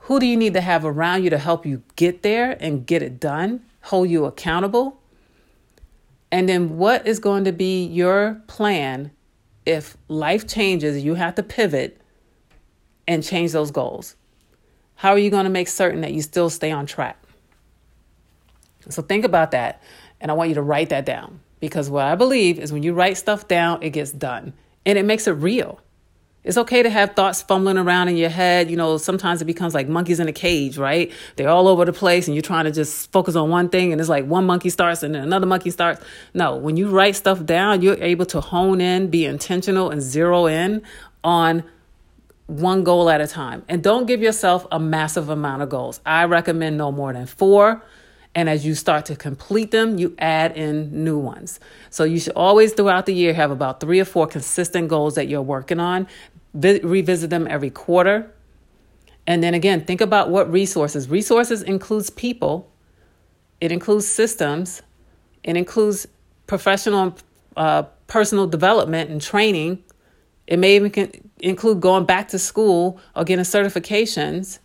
Who 0.00 0.20
do 0.20 0.26
you 0.26 0.36
need 0.36 0.52
to 0.52 0.60
have 0.60 0.84
around 0.84 1.24
you 1.24 1.30
to 1.30 1.38
help 1.38 1.64
you 1.64 1.82
get 1.96 2.22
there 2.22 2.58
and 2.60 2.86
get 2.86 3.02
it 3.02 3.18
done, 3.18 3.62
hold 3.84 4.10
you 4.10 4.26
accountable? 4.26 5.00
And 6.34 6.48
then 6.48 6.78
what 6.78 7.06
is 7.06 7.20
going 7.20 7.44
to 7.44 7.52
be 7.52 7.86
your 7.86 8.42
plan 8.48 9.12
if 9.64 9.96
life 10.08 10.48
changes, 10.48 11.04
you 11.04 11.14
have 11.14 11.36
to 11.36 11.44
pivot 11.44 12.00
and 13.06 13.22
change 13.22 13.52
those 13.52 13.70
goals. 13.70 14.16
How 14.96 15.10
are 15.10 15.18
you 15.18 15.30
going 15.30 15.44
to 15.44 15.50
make 15.50 15.68
certain 15.68 16.00
that 16.00 16.12
you 16.12 16.22
still 16.22 16.50
stay 16.50 16.72
on 16.72 16.86
track? 16.86 17.22
So 18.88 19.00
think 19.00 19.24
about 19.24 19.52
that. 19.52 19.80
And 20.20 20.28
I 20.28 20.34
want 20.34 20.48
you 20.48 20.56
to 20.56 20.62
write 20.62 20.88
that 20.88 21.06
down 21.06 21.38
because 21.60 21.88
what 21.88 22.04
I 22.04 22.16
believe 22.16 22.58
is 22.58 22.72
when 22.72 22.82
you 22.82 22.94
write 22.94 23.16
stuff 23.16 23.46
down, 23.46 23.80
it 23.80 23.90
gets 23.90 24.10
done 24.10 24.54
and 24.84 24.98
it 24.98 25.04
makes 25.04 25.28
it 25.28 25.34
real. 25.34 25.80
It's 26.44 26.58
okay 26.58 26.82
to 26.82 26.90
have 26.90 27.16
thoughts 27.16 27.40
fumbling 27.40 27.78
around 27.78 28.08
in 28.08 28.16
your 28.18 28.28
head. 28.28 28.70
You 28.70 28.76
know, 28.76 28.98
sometimes 28.98 29.40
it 29.40 29.46
becomes 29.46 29.74
like 29.74 29.88
monkeys 29.88 30.20
in 30.20 30.28
a 30.28 30.32
cage, 30.32 30.76
right? 30.76 31.10
They're 31.36 31.48
all 31.48 31.66
over 31.68 31.86
the 31.86 31.92
place 31.92 32.28
and 32.28 32.34
you're 32.34 32.42
trying 32.42 32.66
to 32.66 32.70
just 32.70 33.10
focus 33.12 33.34
on 33.34 33.48
one 33.48 33.70
thing 33.70 33.92
and 33.92 34.00
it's 34.00 34.10
like 34.10 34.26
one 34.26 34.44
monkey 34.44 34.68
starts 34.68 35.02
and 35.02 35.14
then 35.14 35.22
another 35.22 35.46
monkey 35.46 35.70
starts. 35.70 36.02
No, 36.34 36.56
when 36.56 36.76
you 36.76 36.90
write 36.90 37.16
stuff 37.16 37.44
down, 37.44 37.80
you're 37.80 38.02
able 38.02 38.26
to 38.26 38.42
hone 38.42 38.82
in, 38.82 39.08
be 39.08 39.24
intentional, 39.24 39.90
and 39.90 40.02
zero 40.02 40.46
in 40.46 40.82
on 41.22 41.64
one 42.46 42.84
goal 42.84 43.08
at 43.08 43.22
a 43.22 43.26
time. 43.26 43.64
And 43.68 43.82
don't 43.82 44.06
give 44.06 44.20
yourself 44.20 44.66
a 44.70 44.78
massive 44.78 45.30
amount 45.30 45.62
of 45.62 45.70
goals. 45.70 46.00
I 46.04 46.24
recommend 46.24 46.76
no 46.76 46.92
more 46.92 47.12
than 47.14 47.26
four. 47.26 47.82
And 48.36 48.48
as 48.48 48.66
you 48.66 48.74
start 48.74 49.06
to 49.06 49.16
complete 49.16 49.70
them, 49.70 49.96
you 49.96 50.14
add 50.18 50.56
in 50.56 51.04
new 51.04 51.18
ones. 51.18 51.60
So 51.90 52.02
you 52.02 52.18
should 52.18 52.32
always 52.32 52.72
throughout 52.72 53.06
the 53.06 53.14
year 53.14 53.32
have 53.32 53.52
about 53.52 53.78
three 53.78 54.00
or 54.00 54.04
four 54.04 54.26
consistent 54.26 54.88
goals 54.88 55.14
that 55.14 55.28
you're 55.28 55.40
working 55.40 55.78
on 55.78 56.08
vi- 56.54 56.80
revisit 56.82 57.30
them 57.30 57.46
every 57.48 57.70
quarter. 57.70 58.30
And 59.26 59.42
then 59.42 59.54
again, 59.54 59.84
think 59.84 60.00
about 60.00 60.30
what 60.30 60.50
resources. 60.50 61.08
Resources 61.08 61.62
includes 61.62 62.10
people, 62.10 62.70
it 63.60 63.72
includes 63.72 64.06
systems, 64.06 64.82
it 65.42 65.56
includes 65.56 66.06
professional 66.46 67.16
uh, 67.56 67.84
personal 68.06 68.46
development 68.46 69.10
and 69.10 69.20
training. 69.20 69.82
It 70.46 70.58
may 70.58 70.76
even 70.76 71.10
include 71.40 71.80
going 71.80 72.04
back 72.04 72.28
to 72.28 72.38
school 72.38 73.00
or 73.16 73.24
getting 73.24 73.44
certifications. 73.44 74.58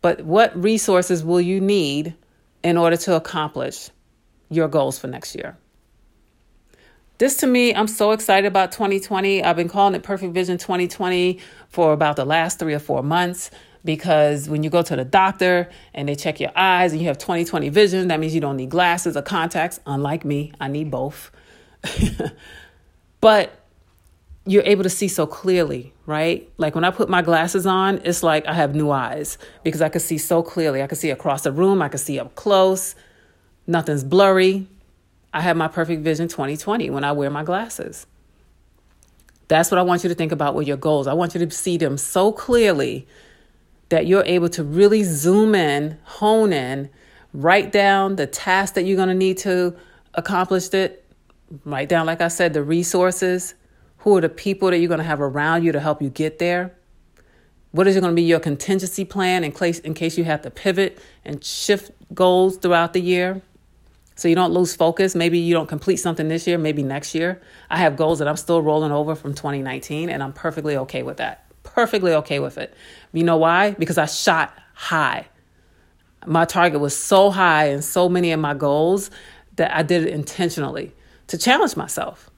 But 0.00 0.20
what 0.22 0.56
resources 0.60 1.24
will 1.24 1.40
you 1.40 1.60
need 1.60 2.14
in 2.62 2.76
order 2.76 2.96
to 2.98 3.16
accomplish 3.16 3.90
your 4.48 4.68
goals 4.68 4.98
for 4.98 5.08
next 5.08 5.34
year? 5.34 5.58
This 7.18 7.36
to 7.38 7.46
me, 7.46 7.74
I'm 7.74 7.88
so 7.88 8.12
excited 8.12 8.46
about 8.46 8.72
2020. 8.72 9.42
I've 9.42 9.56
been 9.56 9.68
calling 9.68 9.94
it 9.94 10.02
Perfect 10.02 10.32
Vision 10.32 10.56
2020 10.56 11.38
for 11.68 11.92
about 11.92 12.16
the 12.16 12.24
last 12.24 12.58
three 12.58 12.74
or 12.74 12.78
four 12.78 13.02
months 13.02 13.50
because 13.84 14.48
when 14.48 14.62
you 14.62 14.70
go 14.70 14.82
to 14.82 14.96
the 14.96 15.04
doctor 15.04 15.68
and 15.94 16.08
they 16.08 16.14
check 16.14 16.40
your 16.40 16.52
eyes 16.54 16.92
and 16.92 17.00
you 17.00 17.08
have 17.08 17.18
2020 17.18 17.68
vision, 17.70 18.08
that 18.08 18.20
means 18.20 18.34
you 18.34 18.40
don't 18.40 18.56
need 18.56 18.70
glasses 18.70 19.16
or 19.16 19.22
contacts. 19.22 19.80
Unlike 19.86 20.24
me, 20.24 20.52
I 20.60 20.68
need 20.68 20.90
both. 20.90 21.30
but 23.20 23.52
you're 24.46 24.64
able 24.64 24.82
to 24.82 24.90
see 24.90 25.08
so 25.08 25.26
clearly, 25.26 25.92
right? 26.06 26.48
Like 26.56 26.74
when 26.74 26.84
I 26.84 26.90
put 26.90 27.08
my 27.08 27.22
glasses 27.22 27.66
on, 27.66 28.00
it's 28.04 28.22
like 28.22 28.46
I 28.46 28.54
have 28.54 28.74
new 28.74 28.90
eyes 28.90 29.38
because 29.64 29.82
I 29.82 29.88
can 29.88 30.00
see 30.00 30.18
so 30.18 30.42
clearly. 30.42 30.82
I 30.82 30.86
can 30.86 30.96
see 30.96 31.10
across 31.10 31.42
the 31.42 31.52
room, 31.52 31.82
I 31.82 31.88
can 31.88 31.98
see 31.98 32.18
up 32.18 32.34
close, 32.34 32.94
nothing's 33.66 34.04
blurry. 34.04 34.68
I 35.38 35.42
have 35.42 35.56
my 35.56 35.68
perfect 35.68 36.02
vision 36.02 36.26
2020 36.26 36.90
when 36.90 37.04
I 37.04 37.12
wear 37.12 37.30
my 37.30 37.44
glasses. 37.44 38.08
That's 39.46 39.70
what 39.70 39.78
I 39.78 39.82
want 39.82 40.02
you 40.02 40.08
to 40.08 40.14
think 40.16 40.32
about 40.32 40.56
with 40.56 40.66
your 40.66 40.76
goals. 40.76 41.06
I 41.06 41.12
want 41.12 41.32
you 41.32 41.46
to 41.46 41.50
see 41.52 41.76
them 41.76 41.96
so 41.96 42.32
clearly 42.32 43.06
that 43.88 44.08
you're 44.08 44.24
able 44.24 44.48
to 44.48 44.64
really 44.64 45.04
zoom 45.04 45.54
in, 45.54 45.96
hone 46.02 46.52
in, 46.52 46.90
write 47.32 47.70
down 47.70 48.16
the 48.16 48.26
task 48.26 48.74
that 48.74 48.82
you're 48.82 48.96
going 48.96 49.10
to 49.10 49.14
need 49.14 49.38
to 49.38 49.76
accomplish 50.14 50.74
it. 50.74 51.04
Write 51.64 51.88
down, 51.88 52.04
like 52.04 52.20
I 52.20 52.26
said, 52.26 52.52
the 52.52 52.64
resources. 52.64 53.54
Who 53.98 54.16
are 54.16 54.20
the 54.20 54.28
people 54.28 54.72
that 54.72 54.78
you're 54.78 54.88
going 54.88 54.98
to 54.98 55.04
have 55.04 55.20
around 55.20 55.62
you 55.62 55.70
to 55.70 55.78
help 55.78 56.02
you 56.02 56.10
get 56.10 56.40
there? 56.40 56.74
What 57.70 57.86
is 57.86 57.94
it 57.94 58.00
going 58.00 58.10
to 58.10 58.16
be 58.16 58.22
your 58.22 58.40
contingency 58.40 59.04
plan 59.04 59.44
in 59.44 59.52
case, 59.52 59.78
in 59.78 59.94
case 59.94 60.18
you 60.18 60.24
have 60.24 60.42
to 60.42 60.50
pivot 60.50 60.98
and 61.24 61.44
shift 61.44 61.92
goals 62.12 62.56
throughout 62.56 62.92
the 62.92 63.00
year? 63.00 63.40
So 64.18 64.26
you 64.26 64.34
don't 64.34 64.52
lose 64.52 64.74
focus. 64.74 65.14
Maybe 65.14 65.38
you 65.38 65.54
don't 65.54 65.68
complete 65.68 65.98
something 65.98 66.26
this 66.26 66.44
year, 66.44 66.58
maybe 66.58 66.82
next 66.82 67.14
year. 67.14 67.40
I 67.70 67.76
have 67.76 67.96
goals 67.96 68.18
that 68.18 68.26
I'm 68.26 68.36
still 68.36 68.60
rolling 68.60 68.90
over 68.90 69.14
from 69.14 69.32
2019, 69.32 70.10
and 70.10 70.24
I'm 70.24 70.32
perfectly 70.32 70.76
okay 70.76 71.04
with 71.04 71.18
that. 71.18 71.44
Perfectly 71.62 72.12
okay 72.14 72.40
with 72.40 72.58
it. 72.58 72.74
You 73.12 73.22
know 73.22 73.36
why? 73.36 73.76
Because 73.78 73.96
I 73.96 74.06
shot 74.06 74.52
high. 74.74 75.28
My 76.26 76.46
target 76.46 76.80
was 76.80 76.96
so 76.96 77.30
high 77.30 77.66
and 77.66 77.84
so 77.84 78.08
many 78.08 78.32
of 78.32 78.40
my 78.40 78.54
goals 78.54 79.12
that 79.54 79.72
I 79.72 79.84
did 79.84 80.04
it 80.04 80.12
intentionally 80.12 80.96
to 81.28 81.38
challenge 81.38 81.76
myself. 81.76 82.28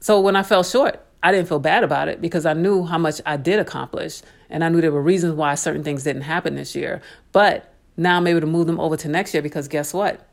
So 0.00 0.20
when 0.20 0.36
I 0.36 0.42
fell 0.42 0.62
short, 0.62 1.02
I 1.22 1.32
didn't 1.32 1.48
feel 1.48 1.60
bad 1.60 1.82
about 1.82 2.08
it 2.08 2.20
because 2.20 2.44
I 2.44 2.52
knew 2.52 2.84
how 2.84 2.98
much 2.98 3.22
I 3.24 3.38
did 3.38 3.58
accomplish 3.58 4.20
and 4.50 4.62
I 4.62 4.68
knew 4.68 4.82
there 4.82 4.92
were 4.92 5.00
reasons 5.00 5.32
why 5.32 5.54
certain 5.54 5.82
things 5.82 6.04
didn't 6.04 6.22
happen 6.22 6.56
this 6.56 6.76
year. 6.76 7.00
But 7.32 7.72
now 7.96 8.18
I'm 8.18 8.26
able 8.26 8.42
to 8.42 8.46
move 8.46 8.66
them 8.66 8.78
over 8.78 8.98
to 8.98 9.08
next 9.08 9.32
year 9.32 9.42
because 9.42 9.66
guess 9.66 9.94
what? 9.94 10.28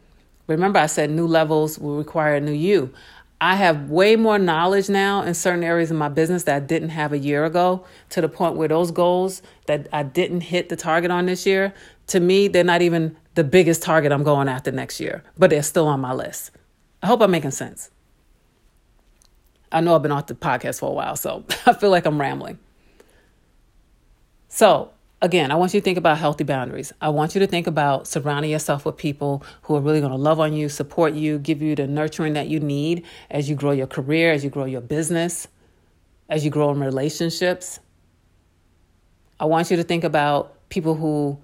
Remember, 0.51 0.79
I 0.79 0.85
said 0.85 1.09
new 1.09 1.27
levels 1.27 1.79
will 1.79 1.97
require 1.97 2.35
a 2.35 2.41
new 2.41 2.51
you. 2.51 2.93
I 3.39 3.55
have 3.55 3.89
way 3.89 4.15
more 4.15 4.37
knowledge 4.37 4.87
now 4.87 5.23
in 5.23 5.33
certain 5.33 5.63
areas 5.63 5.89
of 5.89 5.97
my 5.97 6.09
business 6.09 6.43
that 6.43 6.55
I 6.55 6.59
didn't 6.59 6.89
have 6.89 7.11
a 7.11 7.17
year 7.17 7.43
ago 7.43 7.83
to 8.09 8.21
the 8.21 8.29
point 8.29 8.55
where 8.55 8.67
those 8.67 8.91
goals 8.91 9.41
that 9.65 9.87
I 9.91 10.03
didn't 10.03 10.41
hit 10.41 10.69
the 10.69 10.75
target 10.75 11.09
on 11.09 11.25
this 11.25 11.47
year, 11.47 11.73
to 12.07 12.19
me, 12.19 12.47
they're 12.47 12.63
not 12.63 12.83
even 12.83 13.17
the 13.33 13.43
biggest 13.43 13.81
target 13.81 14.11
I'm 14.11 14.23
going 14.23 14.47
after 14.47 14.71
next 14.71 14.99
year, 14.99 15.23
but 15.39 15.49
they're 15.49 15.63
still 15.63 15.87
on 15.87 15.99
my 15.99 16.13
list. 16.13 16.51
I 17.01 17.07
hope 17.07 17.21
I'm 17.21 17.31
making 17.31 17.51
sense. 17.51 17.89
I 19.71 19.81
know 19.81 19.95
I've 19.95 20.03
been 20.03 20.11
off 20.11 20.27
the 20.27 20.35
podcast 20.35 20.79
for 20.79 20.89
a 20.89 20.93
while, 20.93 21.15
so 21.15 21.43
I 21.65 21.73
feel 21.73 21.89
like 21.89 22.05
I'm 22.05 22.21
rambling. 22.21 22.59
So, 24.49 24.91
again, 25.21 25.51
I 25.51 25.55
want 25.55 25.73
you 25.73 25.79
to 25.79 25.83
think 25.83 25.97
about 25.97 26.17
healthy 26.17 26.43
boundaries. 26.43 26.91
I 26.99 27.09
want 27.09 27.35
you 27.35 27.39
to 27.39 27.47
think 27.47 27.67
about 27.67 28.07
surrounding 28.07 28.51
yourself 28.51 28.85
with 28.85 28.97
people 28.97 29.43
who 29.63 29.75
are 29.75 29.81
really 29.81 29.99
going 29.99 30.11
to 30.11 30.17
love 30.17 30.39
on 30.39 30.53
you, 30.53 30.69
support 30.69 31.13
you, 31.13 31.37
give 31.37 31.61
you 31.61 31.75
the 31.75 31.87
nurturing 31.87 32.33
that 32.33 32.47
you 32.47 32.59
need 32.59 33.05
as 33.29 33.49
you 33.49 33.55
grow 33.55 33.71
your 33.71 33.87
career, 33.87 34.31
as 34.31 34.43
you 34.43 34.49
grow 34.49 34.65
your 34.65 34.81
business, 34.81 35.47
as 36.29 36.43
you 36.43 36.49
grow 36.49 36.71
in 36.71 36.79
relationships. 36.79 37.79
I 39.39 39.45
want 39.45 39.71
you 39.71 39.77
to 39.77 39.83
think 39.83 40.03
about 40.03 40.69
people 40.69 40.95
who 40.95 41.39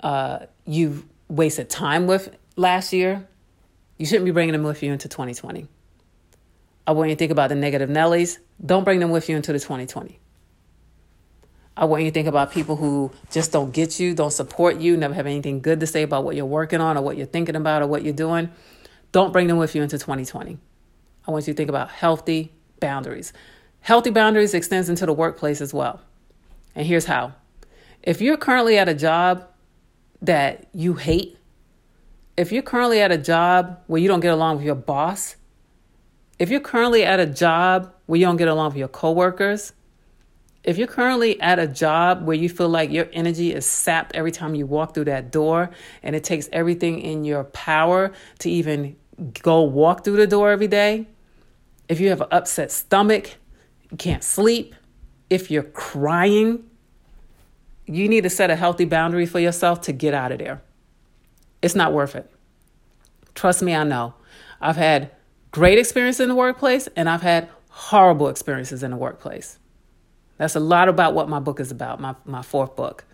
uh, 0.00 0.46
you've 0.66 1.04
wasted 1.28 1.70
time 1.70 2.06
with 2.06 2.34
last 2.56 2.92
year. 2.92 3.26
You 3.98 4.06
shouldn't 4.06 4.24
be 4.24 4.30
bringing 4.30 4.52
them 4.52 4.62
with 4.62 4.82
you 4.82 4.92
into 4.92 5.08
2020. 5.08 5.68
I 6.86 6.92
want 6.92 7.10
you 7.10 7.14
to 7.14 7.18
think 7.18 7.30
about 7.30 7.48
the 7.48 7.54
negative 7.54 7.88
Nellies. 7.88 8.38
Don't 8.64 8.84
bring 8.84 8.98
them 8.98 9.10
with 9.10 9.28
you 9.28 9.36
into 9.36 9.52
the 9.52 9.60
2020. 9.60 10.18
I 11.82 11.84
want 11.84 12.04
you 12.04 12.10
to 12.10 12.14
think 12.14 12.28
about 12.28 12.52
people 12.52 12.76
who 12.76 13.10
just 13.32 13.50
don't 13.50 13.72
get 13.72 13.98
you, 13.98 14.14
don't 14.14 14.30
support 14.30 14.78
you, 14.78 14.96
never 14.96 15.14
have 15.14 15.26
anything 15.26 15.60
good 15.60 15.80
to 15.80 15.86
say 15.88 16.04
about 16.04 16.22
what 16.22 16.36
you're 16.36 16.46
working 16.46 16.80
on 16.80 16.96
or 16.96 17.02
what 17.02 17.16
you're 17.16 17.26
thinking 17.26 17.56
about 17.56 17.82
or 17.82 17.88
what 17.88 18.04
you're 18.04 18.14
doing. 18.14 18.50
Don't 19.10 19.32
bring 19.32 19.48
them 19.48 19.56
with 19.56 19.74
you 19.74 19.82
into 19.82 19.98
2020. 19.98 20.58
I 21.26 21.30
want 21.32 21.48
you 21.48 21.52
to 21.52 21.56
think 21.56 21.68
about 21.68 21.90
healthy 21.90 22.52
boundaries. 22.78 23.32
Healthy 23.80 24.10
boundaries 24.10 24.54
extends 24.54 24.88
into 24.88 25.06
the 25.06 25.12
workplace 25.12 25.60
as 25.60 25.74
well. 25.74 26.00
And 26.76 26.86
here's 26.86 27.06
how. 27.06 27.32
If 28.00 28.20
you're 28.20 28.36
currently 28.36 28.78
at 28.78 28.88
a 28.88 28.94
job 28.94 29.44
that 30.20 30.68
you 30.72 30.94
hate, 30.94 31.36
if 32.36 32.52
you're 32.52 32.62
currently 32.62 33.00
at 33.00 33.10
a 33.10 33.18
job 33.18 33.80
where 33.88 34.00
you 34.00 34.06
don't 34.06 34.20
get 34.20 34.32
along 34.32 34.58
with 34.58 34.66
your 34.66 34.76
boss, 34.76 35.34
If 36.38 36.48
you're 36.48 36.60
currently 36.60 37.02
at 37.02 37.18
a 37.18 37.26
job 37.26 37.92
where 38.06 38.20
you 38.20 38.26
don't 38.26 38.36
get 38.36 38.46
along 38.46 38.68
with 38.68 38.76
your 38.76 38.88
coworkers, 38.88 39.72
if 40.64 40.78
you're 40.78 40.86
currently 40.86 41.40
at 41.40 41.58
a 41.58 41.66
job 41.66 42.24
where 42.24 42.36
you 42.36 42.48
feel 42.48 42.68
like 42.68 42.90
your 42.90 43.08
energy 43.12 43.52
is 43.52 43.66
sapped 43.66 44.14
every 44.14 44.30
time 44.30 44.54
you 44.54 44.64
walk 44.66 44.94
through 44.94 45.06
that 45.06 45.32
door 45.32 45.70
and 46.02 46.14
it 46.14 46.22
takes 46.22 46.48
everything 46.52 47.00
in 47.00 47.24
your 47.24 47.44
power 47.44 48.12
to 48.38 48.50
even 48.50 48.96
go 49.42 49.62
walk 49.62 50.04
through 50.04 50.16
the 50.16 50.26
door 50.26 50.50
every 50.50 50.68
day, 50.68 51.06
if 51.88 51.98
you 52.00 52.10
have 52.10 52.20
an 52.20 52.28
upset 52.30 52.70
stomach, 52.70 53.34
you 53.90 53.96
can't 53.96 54.22
sleep, 54.22 54.74
if 55.28 55.50
you're 55.50 55.62
crying, 55.62 56.64
you 57.86 58.08
need 58.08 58.22
to 58.22 58.30
set 58.30 58.50
a 58.50 58.56
healthy 58.56 58.84
boundary 58.84 59.26
for 59.26 59.40
yourself 59.40 59.80
to 59.82 59.92
get 59.92 60.14
out 60.14 60.30
of 60.30 60.38
there. 60.38 60.62
It's 61.60 61.74
not 61.74 61.92
worth 61.92 62.14
it. 62.14 62.30
Trust 63.34 63.62
me, 63.62 63.74
I 63.74 63.82
know. 63.82 64.14
I've 64.60 64.76
had 64.76 65.10
great 65.50 65.78
experiences 65.78 66.20
in 66.20 66.28
the 66.28 66.34
workplace 66.34 66.88
and 66.94 67.08
I've 67.08 67.22
had 67.22 67.48
horrible 67.68 68.28
experiences 68.28 68.82
in 68.82 68.92
the 68.92 68.96
workplace. 68.96 69.58
That's 70.42 70.56
a 70.56 70.60
lot 70.60 70.88
about 70.88 71.14
what 71.14 71.28
my 71.28 71.38
book 71.38 71.60
is 71.60 71.70
about, 71.70 72.00
my, 72.00 72.16
my 72.24 72.42
fourth 72.42 72.74
book. 72.74 73.04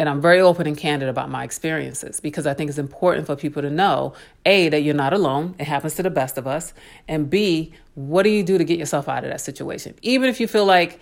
And 0.00 0.08
I'm 0.08 0.20
very 0.20 0.40
open 0.40 0.66
and 0.66 0.76
candid 0.76 1.08
about 1.08 1.30
my 1.30 1.44
experiences 1.44 2.18
because 2.18 2.44
I 2.44 2.54
think 2.54 2.70
it's 2.70 2.78
important 2.78 3.24
for 3.24 3.36
people 3.36 3.62
to 3.62 3.70
know 3.70 4.14
A, 4.44 4.68
that 4.68 4.80
you're 4.80 4.96
not 4.96 5.12
alone. 5.12 5.54
It 5.60 5.68
happens 5.68 5.94
to 5.94 6.02
the 6.02 6.10
best 6.10 6.36
of 6.36 6.44
us. 6.44 6.74
And 7.06 7.30
B, 7.30 7.72
what 7.94 8.24
do 8.24 8.30
you 8.30 8.42
do 8.42 8.58
to 8.58 8.64
get 8.64 8.80
yourself 8.80 9.08
out 9.08 9.22
of 9.22 9.30
that 9.30 9.40
situation? 9.40 9.94
Even 10.02 10.28
if 10.28 10.40
you 10.40 10.48
feel 10.48 10.66
like 10.66 10.98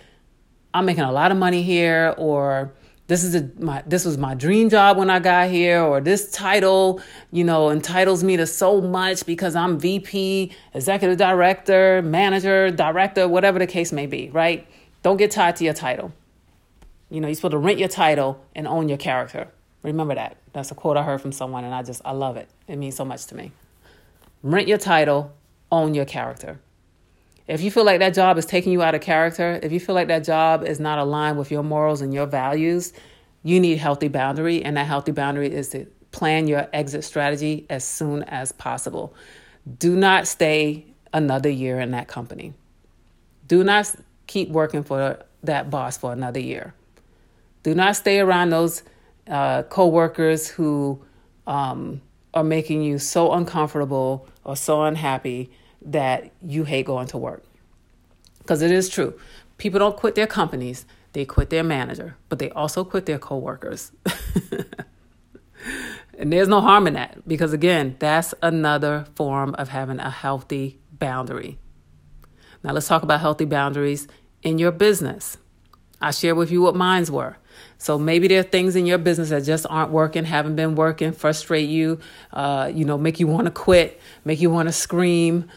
I'm 0.75 0.85
making 0.85 1.03
a 1.03 1.11
lot 1.11 1.31
of 1.31 1.37
money 1.39 1.63
here 1.63 2.13
or 2.15 2.75
this 3.07 3.23
is 3.23 3.33
a, 3.33 3.49
my 3.57 3.81
this 3.87 4.05
was 4.05 4.19
my 4.19 4.35
dream 4.35 4.69
job 4.69 4.97
when 4.97 5.09
I 5.09 5.19
got 5.19 5.49
here, 5.49 5.81
or 5.81 6.01
this 6.01 6.29
title, 6.29 7.01
you 7.31 7.45
know, 7.45 7.69
entitles 7.69 8.21
me 8.21 8.35
to 8.35 8.45
so 8.45 8.81
much 8.81 9.25
because 9.25 9.55
I'm 9.55 9.79
VP, 9.79 10.51
executive 10.73 11.17
director, 11.17 12.01
manager, 12.01 12.69
director, 12.69 13.27
whatever 13.27 13.59
the 13.59 13.67
case 13.67 13.93
may 13.93 14.05
be, 14.05 14.29
right? 14.29 14.67
Don't 15.07 15.15
get 15.15 15.31
tied 15.31 15.55
to 15.55 15.63
your 15.63 15.73
title. 15.73 16.11
You 17.09 17.21
know, 17.21 17.29
you're 17.29 17.35
supposed 17.35 17.53
to 17.53 17.57
rent 17.57 17.79
your 17.79 17.87
title 17.87 18.43
and 18.53 18.67
own 18.67 18.89
your 18.89 18.97
character. 18.97 19.47
Remember 19.81 20.13
that. 20.13 20.35
That's 20.51 20.69
a 20.69 20.75
quote 20.75 20.97
I 20.97 21.03
heard 21.03 21.21
from 21.21 21.31
someone, 21.31 21.63
and 21.63 21.73
I 21.73 21.81
just, 21.81 22.01
I 22.03 22.11
love 22.11 22.35
it. 22.35 22.49
It 22.67 22.75
means 22.75 22.97
so 22.97 23.05
much 23.05 23.25
to 23.27 23.35
me. 23.35 23.53
Rent 24.43 24.67
your 24.67 24.77
title, 24.77 25.31
own 25.71 25.93
your 25.93 26.03
character. 26.03 26.59
If 27.47 27.61
you 27.61 27.71
feel 27.71 27.85
like 27.85 27.99
that 27.99 28.15
job 28.15 28.37
is 28.37 28.45
taking 28.45 28.73
you 28.73 28.81
out 28.81 28.95
of 28.95 28.99
character, 28.99 29.57
if 29.63 29.71
you 29.71 29.79
feel 29.79 29.95
like 29.95 30.09
that 30.09 30.25
job 30.25 30.65
is 30.65 30.77
not 30.77 30.99
aligned 30.99 31.37
with 31.37 31.51
your 31.51 31.63
morals 31.63 32.01
and 32.01 32.13
your 32.13 32.25
values, 32.25 32.91
you 33.43 33.61
need 33.61 33.77
healthy 33.77 34.09
boundary, 34.09 34.61
and 34.61 34.75
that 34.75 34.87
healthy 34.87 35.13
boundary 35.13 35.49
is 35.49 35.69
to 35.69 35.85
plan 36.11 36.49
your 36.49 36.67
exit 36.73 37.05
strategy 37.05 37.65
as 37.69 37.85
soon 37.85 38.23
as 38.23 38.51
possible. 38.51 39.13
Do 39.79 39.95
not 39.95 40.27
stay 40.27 40.85
another 41.13 41.49
year 41.49 41.79
in 41.79 41.91
that 41.91 42.09
company. 42.09 42.53
Do 43.47 43.63
not 43.63 43.95
keep 44.27 44.49
working 44.49 44.83
for 44.83 45.19
that 45.43 45.69
boss 45.69 45.97
for 45.97 46.13
another 46.13 46.39
year. 46.39 46.73
Do 47.63 47.73
not 47.73 47.95
stay 47.95 48.19
around 48.19 48.51
those 48.51 48.83
uh, 49.27 49.63
coworkers 49.63 50.47
who 50.47 51.03
um, 51.45 52.01
are 52.33 52.43
making 52.43 52.83
you 52.83 52.99
so 52.99 53.33
uncomfortable 53.33 54.27
or 54.43 54.55
so 54.55 54.83
unhappy 54.83 55.49
that 55.81 56.31
you 56.41 56.63
hate 56.63 56.85
going 56.85 57.07
to 57.07 57.17
work. 57.17 57.43
Because 58.39 58.61
it 58.61 58.71
is 58.71 58.89
true. 58.89 59.19
People 59.57 59.79
don't 59.79 59.97
quit 59.97 60.15
their 60.15 60.27
companies, 60.27 60.85
they 61.13 61.25
quit 61.25 61.49
their 61.49 61.63
manager, 61.63 62.15
but 62.29 62.39
they 62.39 62.49
also 62.51 62.83
quit 62.83 63.05
their 63.05 63.17
coworkers. 63.17 63.91
and 66.17 66.31
there's 66.31 66.47
no 66.47 66.61
harm 66.61 66.87
in 66.87 66.93
that 66.93 67.27
because, 67.27 67.53
again, 67.53 67.95
that's 67.99 68.33
another 68.41 69.05
form 69.15 69.55
of 69.55 69.69
having 69.69 69.99
a 69.99 70.09
healthy 70.09 70.79
boundary. 70.91 71.57
Now, 72.67 72.73
let's 72.73 72.89
talk 72.89 73.01
about 73.01 73.21
healthy 73.21 73.45
boundaries 73.45 74.09
in 74.43 74.59
your 74.59 74.73
business. 74.73 75.37
I 76.01 76.11
share 76.11 76.35
with 76.35 76.51
you 76.51 76.61
what 76.61 76.75
mines 76.75 77.09
were. 77.09 77.37
So 77.77 77.97
maybe 77.97 78.27
there 78.27 78.41
are 78.41 78.43
things 78.43 78.75
in 78.75 78.85
your 78.85 78.97
business 78.97 79.29
that 79.29 79.45
just 79.45 79.65
aren't 79.69 79.91
working, 79.91 80.25
haven't 80.25 80.57
been 80.57 80.75
working, 80.75 81.13
frustrate 81.13 81.69
you, 81.69 82.01
uh, 82.33 82.69
you 82.75 82.83
know, 82.83 82.97
make 82.97 83.21
you 83.21 83.27
want 83.27 83.45
to 83.45 83.51
quit, 83.51 84.01
make 84.25 84.41
you 84.41 84.49
want 84.49 84.67
to 84.67 84.73
scream. 84.73 85.49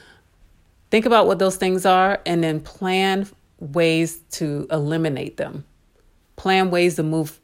Think 0.93 1.05
about 1.05 1.27
what 1.27 1.41
those 1.41 1.57
things 1.57 1.85
are 1.85 2.21
and 2.27 2.45
then 2.45 2.61
plan 2.61 3.27
ways 3.59 4.21
to 4.31 4.69
eliminate 4.71 5.37
them. 5.37 5.65
Plan 6.37 6.71
ways 6.71 6.95
to 6.95 7.03
move 7.03 7.41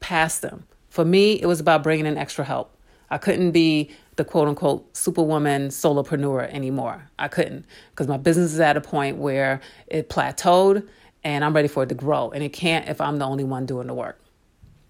past 0.00 0.42
them. 0.42 0.66
For 0.88 1.04
me, 1.04 1.40
it 1.40 1.46
was 1.46 1.60
about 1.60 1.84
bringing 1.84 2.06
in 2.06 2.18
extra 2.18 2.44
help. 2.44 2.76
I 3.10 3.18
couldn't 3.18 3.52
be 3.52 3.94
the 4.16 4.24
quote 4.24 4.48
unquote 4.48 4.96
superwoman 4.96 5.68
solopreneur 5.68 6.48
anymore. 6.52 7.08
I 7.18 7.28
couldn't 7.28 7.66
because 7.90 8.08
my 8.08 8.16
business 8.16 8.52
is 8.52 8.60
at 8.60 8.76
a 8.76 8.80
point 8.80 9.18
where 9.18 9.60
it 9.86 10.08
plateaued 10.08 10.86
and 11.22 11.44
I'm 11.44 11.54
ready 11.54 11.68
for 11.68 11.82
it 11.82 11.88
to 11.88 11.94
grow. 11.94 12.30
And 12.30 12.42
it 12.42 12.52
can't 12.52 12.88
if 12.88 13.00
I'm 13.00 13.18
the 13.18 13.24
only 13.24 13.44
one 13.44 13.66
doing 13.66 13.86
the 13.86 13.94
work. 13.94 14.20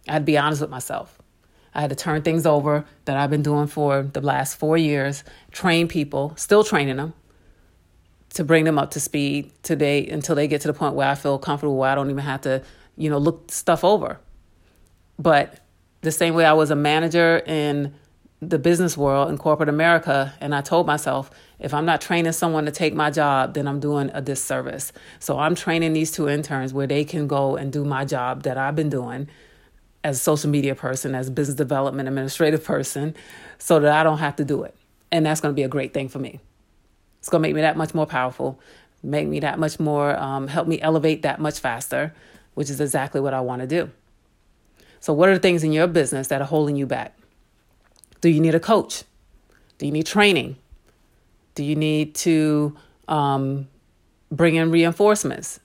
I 0.09 0.13
had 0.13 0.19
to 0.21 0.25
be 0.25 0.37
honest 0.37 0.61
with 0.61 0.71
myself. 0.71 1.19
I 1.75 1.81
had 1.81 1.91
to 1.91 1.97
turn 1.97 2.23
things 2.23 2.47
over 2.47 2.85
that 3.05 3.17
I've 3.17 3.31
been 3.31 3.43
doing 3.43 3.67
for 3.67 4.03
the 4.03 4.21
last 4.21 4.57
four 4.57 4.77
years, 4.77 5.25
train 5.51 5.89
people, 5.89 6.35
still 6.37 6.63
training 6.63 6.97
them 6.97 7.15
to 8.35 8.45
bring 8.45 8.65
them 8.65 8.79
up 8.79 8.91
to 8.93 9.01
speed 9.01 9.51
today 9.63 10.07
until 10.07 10.35
they 10.35 10.47
get 10.47 10.61
to 10.61 10.69
the 10.69 10.75
point 10.75 10.95
where 10.95 11.09
I 11.09 11.15
feel 11.15 11.39
comfortable 11.39 11.77
where 11.77 11.91
I 11.91 11.95
don't 11.95 12.11
even 12.11 12.25
have 12.25 12.43
to, 12.43 12.63
you 12.97 13.11
know, 13.11 13.19
look 13.19 13.51
stuff 13.51 13.85
over. 13.85 14.21
But 15.19 15.61
the 16.03 16.13
same 16.13 16.35
way 16.35 16.45
I 16.45 16.53
was 16.53 16.71
a 16.71 16.77
manager 16.77 17.39
in 17.47 17.95
the 18.49 18.59
business 18.59 18.97
world 18.97 19.31
in 19.31 19.39
corporate 19.39 19.69
America, 19.69 20.33
and 20.41 20.55
I 20.55 20.61
told 20.61 20.87
myself, 20.87 21.31
if 21.59 21.73
I'm 21.73 21.85
not 21.85 22.01
training 22.01 22.33
someone 22.33 22.67
to 22.67 22.71
take 22.71 22.95
my 22.95 23.11
job, 23.11 23.55
then 23.55 23.67
I'm 23.67 23.81
doing 23.81 24.11
a 24.13 24.21
disservice. 24.21 24.93
So 25.19 25.39
I'm 25.39 25.55
training 25.55 25.93
these 25.93 26.11
two 26.11 26.29
interns 26.29 26.73
where 26.73 26.87
they 26.87 27.05
can 27.05 27.27
go 27.27 27.57
and 27.57 27.73
do 27.73 27.85
my 27.85 28.05
job 28.05 28.43
that 28.43 28.59
I've 28.59 28.77
been 28.77 28.91
doing 28.91 29.29
as 30.03 30.17
a 30.17 30.21
social 30.21 30.51
media 30.51 30.75
person, 30.75 31.15
as 31.15 31.29
a 31.29 31.31
business 31.31 31.57
development 31.57 32.09
administrative 32.09 32.63
person, 32.63 33.15
so 33.59 33.81
that 33.81 33.93
I 33.93 34.03
don't 34.03 34.19
have 34.19 34.37
to 34.37 34.45
do 34.45 34.63
it. 34.65 34.75
And 35.11 35.25
that's 35.25 35.41
going 35.41 35.53
to 35.53 35.57
be 35.57 35.63
a 35.63 35.69
great 35.69 35.95
thing 35.95 36.09
for 36.09 36.19
me. 36.19 36.41
It's 37.21 37.29
going 37.29 37.43
to 37.43 37.49
make 37.49 37.55
me 37.55 37.63
that 37.63 37.77
much 37.77 37.95
more 37.95 38.07
powerful, 38.07 38.61
make 39.03 39.27
me 39.27 39.41
that 39.41 39.59
much 39.59 39.81
more, 39.81 40.17
um, 40.19 40.49
help 40.49 40.69
me 40.69 40.81
elevate 40.81 41.23
that 41.23 41.41
much 41.41 41.59
faster, 41.59 42.15
which 42.55 42.69
is 42.69 42.81
exactly 42.81 43.21
what 43.21 43.33
I 43.33 43.41
want 43.41 43.63
to 43.63 43.67
do. 43.67 43.91
So, 45.01 45.13
what 45.13 45.29
are 45.29 45.35
the 45.35 45.41
things 45.41 45.65
in 45.65 45.73
your 45.73 45.87
business 45.87 46.29
that 46.29 46.41
are 46.43 46.47
holding 46.47 46.77
you 46.77 46.87
back? 46.87 47.17
Do 48.25 48.31
you 48.31 48.41
need 48.41 48.55
a 48.55 48.61
coach? 48.61 49.05
Do 49.77 49.85
you 49.85 49.93
need 49.93 50.07
training? 50.07 50.57
Do 51.55 51.63
you 51.63 51.77
need 51.77 52.15
to 52.15 52.75
um, 53.07 53.69
bring 54.33 54.55
in 54.55 54.71
reinforcements? 54.71 55.61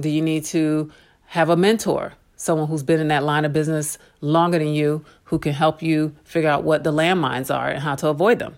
Do 0.00 0.08
you 0.08 0.22
need 0.22 0.46
to 0.46 0.90
have 1.26 1.50
a 1.50 1.58
mentor, 1.58 2.14
someone 2.36 2.68
who's 2.68 2.82
been 2.82 3.00
in 3.00 3.08
that 3.08 3.22
line 3.22 3.44
of 3.44 3.52
business 3.52 3.98
longer 4.22 4.58
than 4.58 4.68
you, 4.68 5.04
who 5.24 5.38
can 5.38 5.52
help 5.52 5.82
you 5.82 6.16
figure 6.24 6.48
out 6.48 6.64
what 6.64 6.84
the 6.84 6.90
landmines 6.90 7.54
are 7.54 7.68
and 7.68 7.82
how 7.82 7.96
to 7.96 8.08
avoid 8.08 8.38
them? 8.38 8.54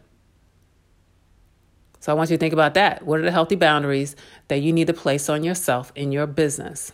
So 1.98 2.12
I 2.12 2.14
want 2.14 2.30
you 2.30 2.36
to 2.36 2.40
think 2.40 2.52
about 2.52 2.74
that. 2.74 3.04
What 3.04 3.18
are 3.18 3.24
the 3.24 3.32
healthy 3.32 3.56
boundaries 3.56 4.14
that 4.46 4.60
you 4.62 4.72
need 4.72 4.86
to 4.86 4.94
place 4.94 5.28
on 5.28 5.42
yourself 5.42 5.90
in 5.96 6.12
your 6.12 6.28
business? 6.28 6.92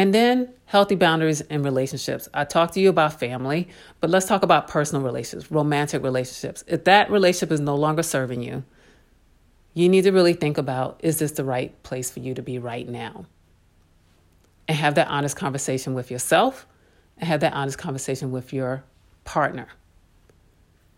And 0.00 0.14
then 0.14 0.48
healthy 0.64 0.94
boundaries 0.94 1.42
in 1.42 1.62
relationships. 1.62 2.26
I 2.32 2.44
talked 2.44 2.72
to 2.72 2.80
you 2.80 2.88
about 2.88 3.20
family, 3.20 3.68
but 4.00 4.08
let's 4.08 4.24
talk 4.24 4.42
about 4.42 4.66
personal 4.66 5.04
relationships, 5.04 5.52
romantic 5.52 6.02
relationships. 6.02 6.64
If 6.66 6.84
that 6.84 7.10
relationship 7.10 7.52
is 7.52 7.60
no 7.60 7.74
longer 7.74 8.02
serving 8.02 8.42
you, 8.42 8.64
you 9.74 9.90
need 9.90 10.04
to 10.04 10.10
really 10.10 10.32
think 10.32 10.56
about 10.56 10.98
is 11.02 11.18
this 11.18 11.32
the 11.32 11.44
right 11.44 11.82
place 11.82 12.10
for 12.10 12.20
you 12.20 12.32
to 12.32 12.40
be 12.40 12.58
right 12.58 12.88
now? 12.88 13.26
And 14.68 14.78
have 14.78 14.94
that 14.94 15.08
honest 15.08 15.36
conversation 15.36 15.92
with 15.92 16.10
yourself 16.10 16.66
and 17.18 17.28
have 17.28 17.40
that 17.40 17.52
honest 17.52 17.76
conversation 17.76 18.30
with 18.30 18.54
your 18.54 18.82
partner 19.24 19.68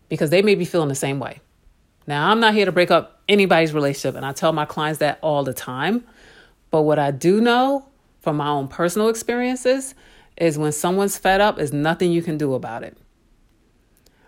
because 0.07 0.29
they 0.29 0.41
may 0.41 0.55
be 0.55 0.63
feeling 0.63 0.87
the 0.87 0.95
same 0.95 1.19
way. 1.19 1.41
Now, 2.07 2.31
I'm 2.31 2.39
not 2.39 2.53
here 2.53 2.67
to 2.67 2.71
break 2.71 2.89
up 2.89 3.21
anybody's 3.27 3.73
relationship, 3.73 4.15
and 4.15 4.25
I 4.25 4.31
tell 4.31 4.53
my 4.53 4.63
clients 4.63 4.99
that 4.99 5.19
all 5.21 5.43
the 5.43 5.53
time. 5.53 6.05
But 6.71 6.83
what 6.83 6.99
I 6.99 7.11
do 7.11 7.41
know 7.41 7.89
from 8.23 8.37
my 8.37 8.47
own 8.47 8.69
personal 8.69 9.09
experiences 9.09 9.93
is 10.37 10.57
when 10.57 10.71
someone's 10.71 11.17
fed 11.17 11.41
up, 11.41 11.57
there's 11.57 11.73
nothing 11.73 12.11
you 12.11 12.23
can 12.23 12.37
do 12.37 12.53
about 12.53 12.83
it. 12.83 12.97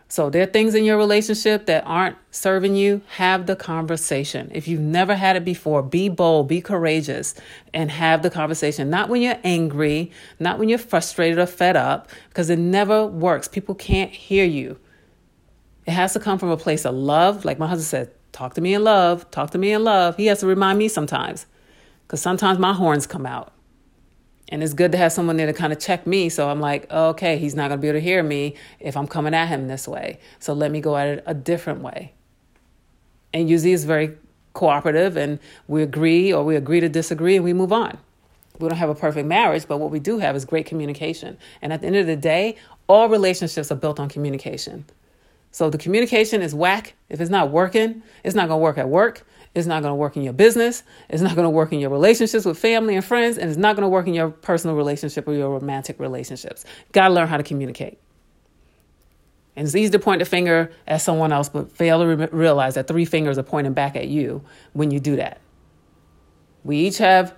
So 0.07 0.29
there 0.29 0.43
are 0.43 0.47
things 0.47 0.75
in 0.75 0.83
your 0.83 0.97
relationship 0.97 1.65
that 1.65 1.83
aren't 1.87 2.17
serving 2.29 2.75
you, 2.75 3.01
have 3.15 3.47
the 3.47 3.55
conversation. 3.55 4.51
If 4.53 4.67
you've 4.67 4.81
never 4.81 5.15
had 5.15 5.35
it 5.35 5.43
before, 5.43 5.81
be 5.81 6.09
bold, 6.09 6.47
be 6.47 6.61
courageous, 6.61 7.33
and 7.73 7.89
have 7.89 8.21
the 8.21 8.29
conversation. 8.29 8.89
Not 8.89 9.09
when 9.09 9.21
you're 9.23 9.39
angry, 9.43 10.11
not 10.39 10.59
when 10.59 10.69
you're 10.69 10.77
frustrated 10.77 11.39
or 11.39 11.47
fed 11.47 11.75
up, 11.75 12.09
because 12.29 12.49
it 12.49 12.59
never 12.59 13.05
works. 13.05 13.47
People 13.47 13.73
can't 13.73 14.11
hear 14.11 14.45
you. 14.45 14.77
It 15.87 15.91
has 15.91 16.13
to 16.13 16.19
come 16.19 16.37
from 16.37 16.49
a 16.49 16.57
place 16.57 16.85
of 16.85 16.93
love. 16.93 17.45
Like 17.45 17.57
my 17.57 17.67
husband 17.67 17.87
said, 17.87 18.11
talk 18.31 18.53
to 18.55 18.61
me 18.61 18.73
in 18.73 18.83
love, 18.83 19.31
talk 19.31 19.51
to 19.51 19.57
me 19.57 19.71
in 19.71 19.83
love. 19.83 20.17
He 20.17 20.27
has 20.27 20.41
to 20.41 20.47
remind 20.47 20.77
me 20.77 20.87
sometimes, 20.87 21.47
because 22.05 22.21
sometimes 22.21 22.59
my 22.59 22.73
horns 22.73 23.07
come 23.07 23.25
out. 23.25 23.54
And 24.49 24.61
it's 24.61 24.73
good 24.73 24.91
to 24.91 24.97
have 24.97 25.11
someone 25.11 25.37
there 25.37 25.47
to 25.47 25.53
kind 25.53 25.73
of 25.73 25.79
check 25.79 26.05
me. 26.05 26.29
So 26.29 26.49
I'm 26.49 26.59
like, 26.59 26.89
okay, 26.91 27.37
he's 27.37 27.55
not 27.55 27.69
going 27.69 27.79
to 27.79 27.81
be 27.81 27.87
able 27.87 27.97
to 27.97 28.03
hear 28.03 28.21
me 28.21 28.55
if 28.79 28.95
I'm 28.95 29.07
coming 29.07 29.33
at 29.33 29.47
him 29.47 29.67
this 29.67 29.87
way. 29.87 30.19
So 30.39 30.53
let 30.53 30.71
me 30.71 30.81
go 30.81 30.95
at 30.97 31.07
it 31.07 31.23
a 31.25 31.33
different 31.33 31.81
way. 31.81 32.13
And 33.33 33.49
usually 33.49 33.73
it's 33.73 33.83
very 33.83 34.17
cooperative 34.53 35.17
and 35.17 35.39
we 35.67 35.83
agree 35.83 36.31
or 36.31 36.43
we 36.43 36.55
agree 36.55 36.79
to 36.79 36.89
disagree 36.89 37.35
and 37.35 37.43
we 37.43 37.53
move 37.53 37.73
on. 37.73 37.97
We 38.59 38.69
don't 38.69 38.77
have 38.77 38.89
a 38.89 38.95
perfect 38.95 39.27
marriage, 39.27 39.67
but 39.67 39.79
what 39.79 39.91
we 39.91 39.99
do 39.99 40.19
have 40.19 40.35
is 40.35 40.45
great 40.45 40.65
communication. 40.65 41.37
And 41.61 41.73
at 41.73 41.81
the 41.81 41.87
end 41.87 41.97
of 41.97 42.07
the 42.07 42.15
day, 42.15 42.55
all 42.87 43.09
relationships 43.09 43.71
are 43.71 43.75
built 43.75 43.99
on 43.99 44.09
communication. 44.09 44.85
So 45.55 45.69
the 45.69 45.77
communication 45.77 46.41
is 46.41 46.53
whack. 46.53 46.95
If 47.07 47.21
it's 47.21 47.29
not 47.29 47.49
working, 47.49 48.03
it's 48.25 48.35
not 48.35 48.49
going 48.49 48.59
to 48.59 48.61
work 48.61 48.77
at 48.77 48.89
work. 48.89 49.25
It's 49.53 49.65
not 49.65 49.81
going 49.81 49.91
to 49.93 49.95
work 49.95 50.17
in 50.17 50.23
your 50.23 50.33
business. 50.33 50.83
It's 51.07 51.21
not 51.21 51.33
going 51.33 51.45
to 51.45 51.49
work 51.49 51.71
in 51.71 51.79
your 51.79 51.91
relationships 51.91 52.43
with 52.43 52.59
family 52.59 52.93
and 52.93 53.05
friends. 53.05 53.37
And 53.37 53.49
it's 53.49 53.57
not 53.57 53.77
going 53.77 53.83
to 53.83 53.87
work 53.87 54.05
in 54.05 54.13
your 54.13 54.31
personal 54.31 54.75
relationship 54.75 55.25
or 55.29 55.33
your 55.33 55.49
romantic 55.49 55.97
relationships. 55.97 56.65
Got 56.91 57.07
to 57.07 57.13
learn 57.13 57.29
how 57.29 57.37
to 57.37 57.43
communicate. 57.43 57.97
And 59.55 59.65
it's 59.65 59.77
easy 59.77 59.91
to 59.91 59.99
point 59.99 60.19
the 60.19 60.25
finger 60.25 60.73
at 60.87 60.97
someone 60.97 61.31
else, 61.31 61.47
but 61.47 61.71
fail 61.71 61.99
to 61.99 62.05
re- 62.05 62.27
realize 62.33 62.73
that 62.73 62.89
three 62.89 63.05
fingers 63.05 63.37
are 63.37 63.43
pointing 63.43 63.71
back 63.71 63.95
at 63.95 64.09
you 64.09 64.43
when 64.73 64.91
you 64.91 64.99
do 64.99 65.15
that. 65.15 65.39
We 66.65 66.79
each 66.79 66.97
have 66.97 67.33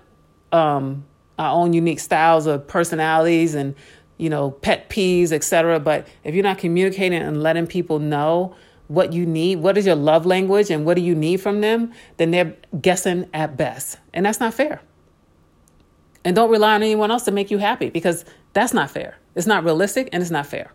um, 0.51 1.05
our 1.37 1.51
own 1.51 1.73
unique 1.73 1.99
styles 1.99 2.47
of 2.47 2.67
personalities 2.67 3.53
and 3.53 3.75
you 4.17 4.29
know 4.29 4.51
pet 4.51 4.89
peeves, 4.89 5.31
etc. 5.31 5.79
But 5.79 6.07
if 6.23 6.35
you're 6.35 6.43
not 6.43 6.57
communicating 6.57 7.21
and 7.21 7.41
letting 7.41 7.67
people 7.67 7.99
know 7.99 8.55
what 8.87 9.13
you 9.13 9.25
need, 9.25 9.59
what 9.59 9.77
is 9.77 9.85
your 9.85 9.95
love 9.95 10.25
language, 10.25 10.69
and 10.69 10.85
what 10.85 10.95
do 10.95 11.01
you 11.01 11.15
need 11.15 11.37
from 11.37 11.61
them, 11.61 11.91
then 12.17 12.31
they're 12.31 12.55
guessing 12.81 13.29
at 13.33 13.57
best, 13.57 13.97
and 14.13 14.25
that's 14.25 14.39
not 14.39 14.53
fair. 14.53 14.81
And 16.23 16.35
don't 16.35 16.49
rely 16.49 16.75
on 16.75 16.83
anyone 16.83 17.09
else 17.09 17.23
to 17.23 17.31
make 17.31 17.51
you 17.51 17.57
happy 17.57 17.89
because 17.89 18.25
that's 18.53 18.73
not 18.73 18.91
fair. 18.91 19.17
It's 19.35 19.47
not 19.47 19.63
realistic 19.63 20.09
and 20.11 20.21
it's 20.21 20.31
not 20.31 20.45
fair. 20.45 20.73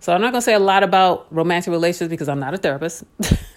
So 0.00 0.12
I'm 0.12 0.20
not 0.20 0.32
going 0.32 0.40
to 0.40 0.44
say 0.44 0.54
a 0.54 0.58
lot 0.58 0.82
about 0.82 1.32
romantic 1.32 1.70
relationships 1.70 2.10
because 2.10 2.28
I'm 2.28 2.40
not 2.40 2.52
a 2.52 2.58
therapist. 2.58 3.04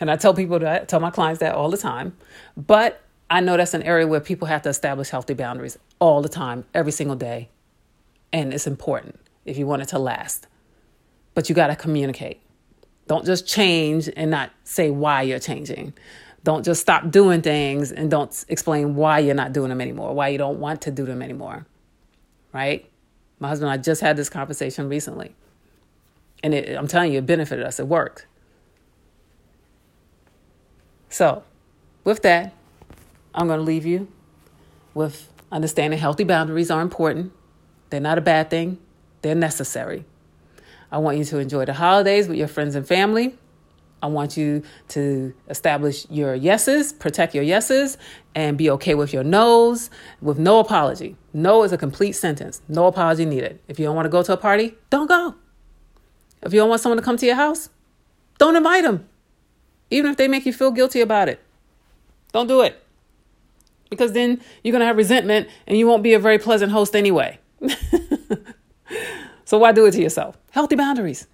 and 0.00 0.10
I 0.10 0.16
tell 0.16 0.34
people 0.34 0.58
that, 0.58 0.82
I 0.82 0.84
tell 0.84 0.98
my 0.98 1.10
clients 1.10 1.38
that 1.38 1.54
all 1.54 1.70
the 1.70 1.76
time. 1.76 2.16
But 2.56 3.00
I 3.28 3.40
know 3.40 3.56
that's 3.56 3.74
an 3.74 3.82
area 3.82 4.06
where 4.06 4.20
people 4.20 4.46
have 4.46 4.62
to 4.62 4.68
establish 4.68 5.08
healthy 5.08 5.34
boundaries 5.34 5.78
all 5.98 6.22
the 6.22 6.28
time, 6.28 6.64
every 6.72 6.92
single 6.92 7.16
day. 7.16 7.48
And 8.32 8.54
it's 8.54 8.66
important 8.66 9.18
if 9.44 9.58
you 9.58 9.66
want 9.66 9.82
it 9.82 9.88
to 9.88 9.98
last. 9.98 10.46
But 11.34 11.48
you 11.48 11.54
got 11.54 11.68
to 11.68 11.76
communicate. 11.76 12.40
Don't 13.08 13.24
just 13.24 13.46
change 13.46 14.08
and 14.16 14.30
not 14.30 14.50
say 14.64 14.90
why 14.90 15.22
you're 15.22 15.38
changing. 15.38 15.92
Don't 16.44 16.64
just 16.64 16.80
stop 16.80 17.10
doing 17.10 17.42
things 17.42 17.90
and 17.90 18.10
don't 18.10 18.44
explain 18.48 18.94
why 18.94 19.18
you're 19.18 19.34
not 19.34 19.52
doing 19.52 19.68
them 19.68 19.80
anymore, 19.80 20.14
why 20.14 20.28
you 20.28 20.38
don't 20.38 20.60
want 20.60 20.82
to 20.82 20.90
do 20.90 21.04
them 21.04 21.22
anymore. 21.22 21.66
Right? 22.52 22.88
My 23.40 23.48
husband 23.48 23.70
and 23.70 23.80
I 23.80 23.82
just 23.82 24.00
had 24.00 24.16
this 24.16 24.28
conversation 24.28 24.88
recently. 24.88 25.34
And 26.42 26.54
it, 26.54 26.76
I'm 26.76 26.86
telling 26.86 27.12
you, 27.12 27.18
it 27.18 27.26
benefited 27.26 27.64
us. 27.64 27.80
It 27.80 27.88
worked. 27.88 28.26
So, 31.08 31.42
with 32.04 32.22
that, 32.22 32.52
I'm 33.36 33.46
going 33.46 33.58
to 33.58 33.64
leave 33.64 33.84
you 33.84 34.08
with 34.94 35.30
understanding 35.52 35.98
healthy 35.98 36.24
boundaries 36.24 36.70
are 36.70 36.80
important. 36.80 37.32
They're 37.90 38.00
not 38.00 38.18
a 38.18 38.22
bad 38.22 38.50
thing, 38.50 38.78
they're 39.22 39.34
necessary. 39.34 40.04
I 40.90 40.98
want 40.98 41.18
you 41.18 41.24
to 41.24 41.38
enjoy 41.38 41.64
the 41.64 41.74
holidays 41.74 42.28
with 42.28 42.38
your 42.38 42.48
friends 42.48 42.74
and 42.74 42.86
family. 42.86 43.36
I 44.02 44.06
want 44.08 44.36
you 44.36 44.62
to 44.88 45.34
establish 45.48 46.06
your 46.10 46.34
yeses, 46.34 46.92
protect 46.92 47.34
your 47.34 47.42
yeses, 47.42 47.98
and 48.34 48.56
be 48.56 48.70
okay 48.70 48.94
with 48.94 49.12
your 49.12 49.24
no's 49.24 49.90
with 50.20 50.38
no 50.38 50.60
apology. 50.60 51.16
No 51.32 51.62
is 51.64 51.72
a 51.72 51.78
complete 51.78 52.12
sentence. 52.12 52.62
No 52.68 52.86
apology 52.86 53.24
needed. 53.24 53.58
If 53.68 53.78
you 53.78 53.86
don't 53.86 53.96
want 53.96 54.06
to 54.06 54.10
go 54.10 54.22
to 54.22 54.32
a 54.32 54.36
party, 54.36 54.74
don't 54.90 55.08
go. 55.08 55.34
If 56.42 56.52
you 56.52 56.60
don't 56.60 56.68
want 56.68 56.80
someone 56.80 56.98
to 56.98 57.02
come 57.02 57.16
to 57.16 57.26
your 57.26 57.34
house, 57.34 57.68
don't 58.38 58.54
invite 58.54 58.84
them. 58.84 59.08
Even 59.90 60.10
if 60.10 60.16
they 60.16 60.28
make 60.28 60.46
you 60.46 60.52
feel 60.52 60.70
guilty 60.70 61.00
about 61.00 61.28
it. 61.28 61.40
Don't 62.32 62.46
do 62.46 62.60
it. 62.60 62.85
Because 63.90 64.12
then 64.12 64.40
you're 64.62 64.72
going 64.72 64.80
to 64.80 64.86
have 64.86 64.96
resentment 64.96 65.48
and 65.66 65.78
you 65.78 65.86
won't 65.86 66.02
be 66.02 66.14
a 66.14 66.18
very 66.18 66.38
pleasant 66.38 66.72
host 66.72 66.96
anyway. 66.96 67.38
so 69.44 69.58
why 69.58 69.72
do 69.72 69.86
it 69.86 69.92
to 69.92 70.02
yourself? 70.02 70.36
Healthy 70.50 70.76
boundaries. 70.76 71.26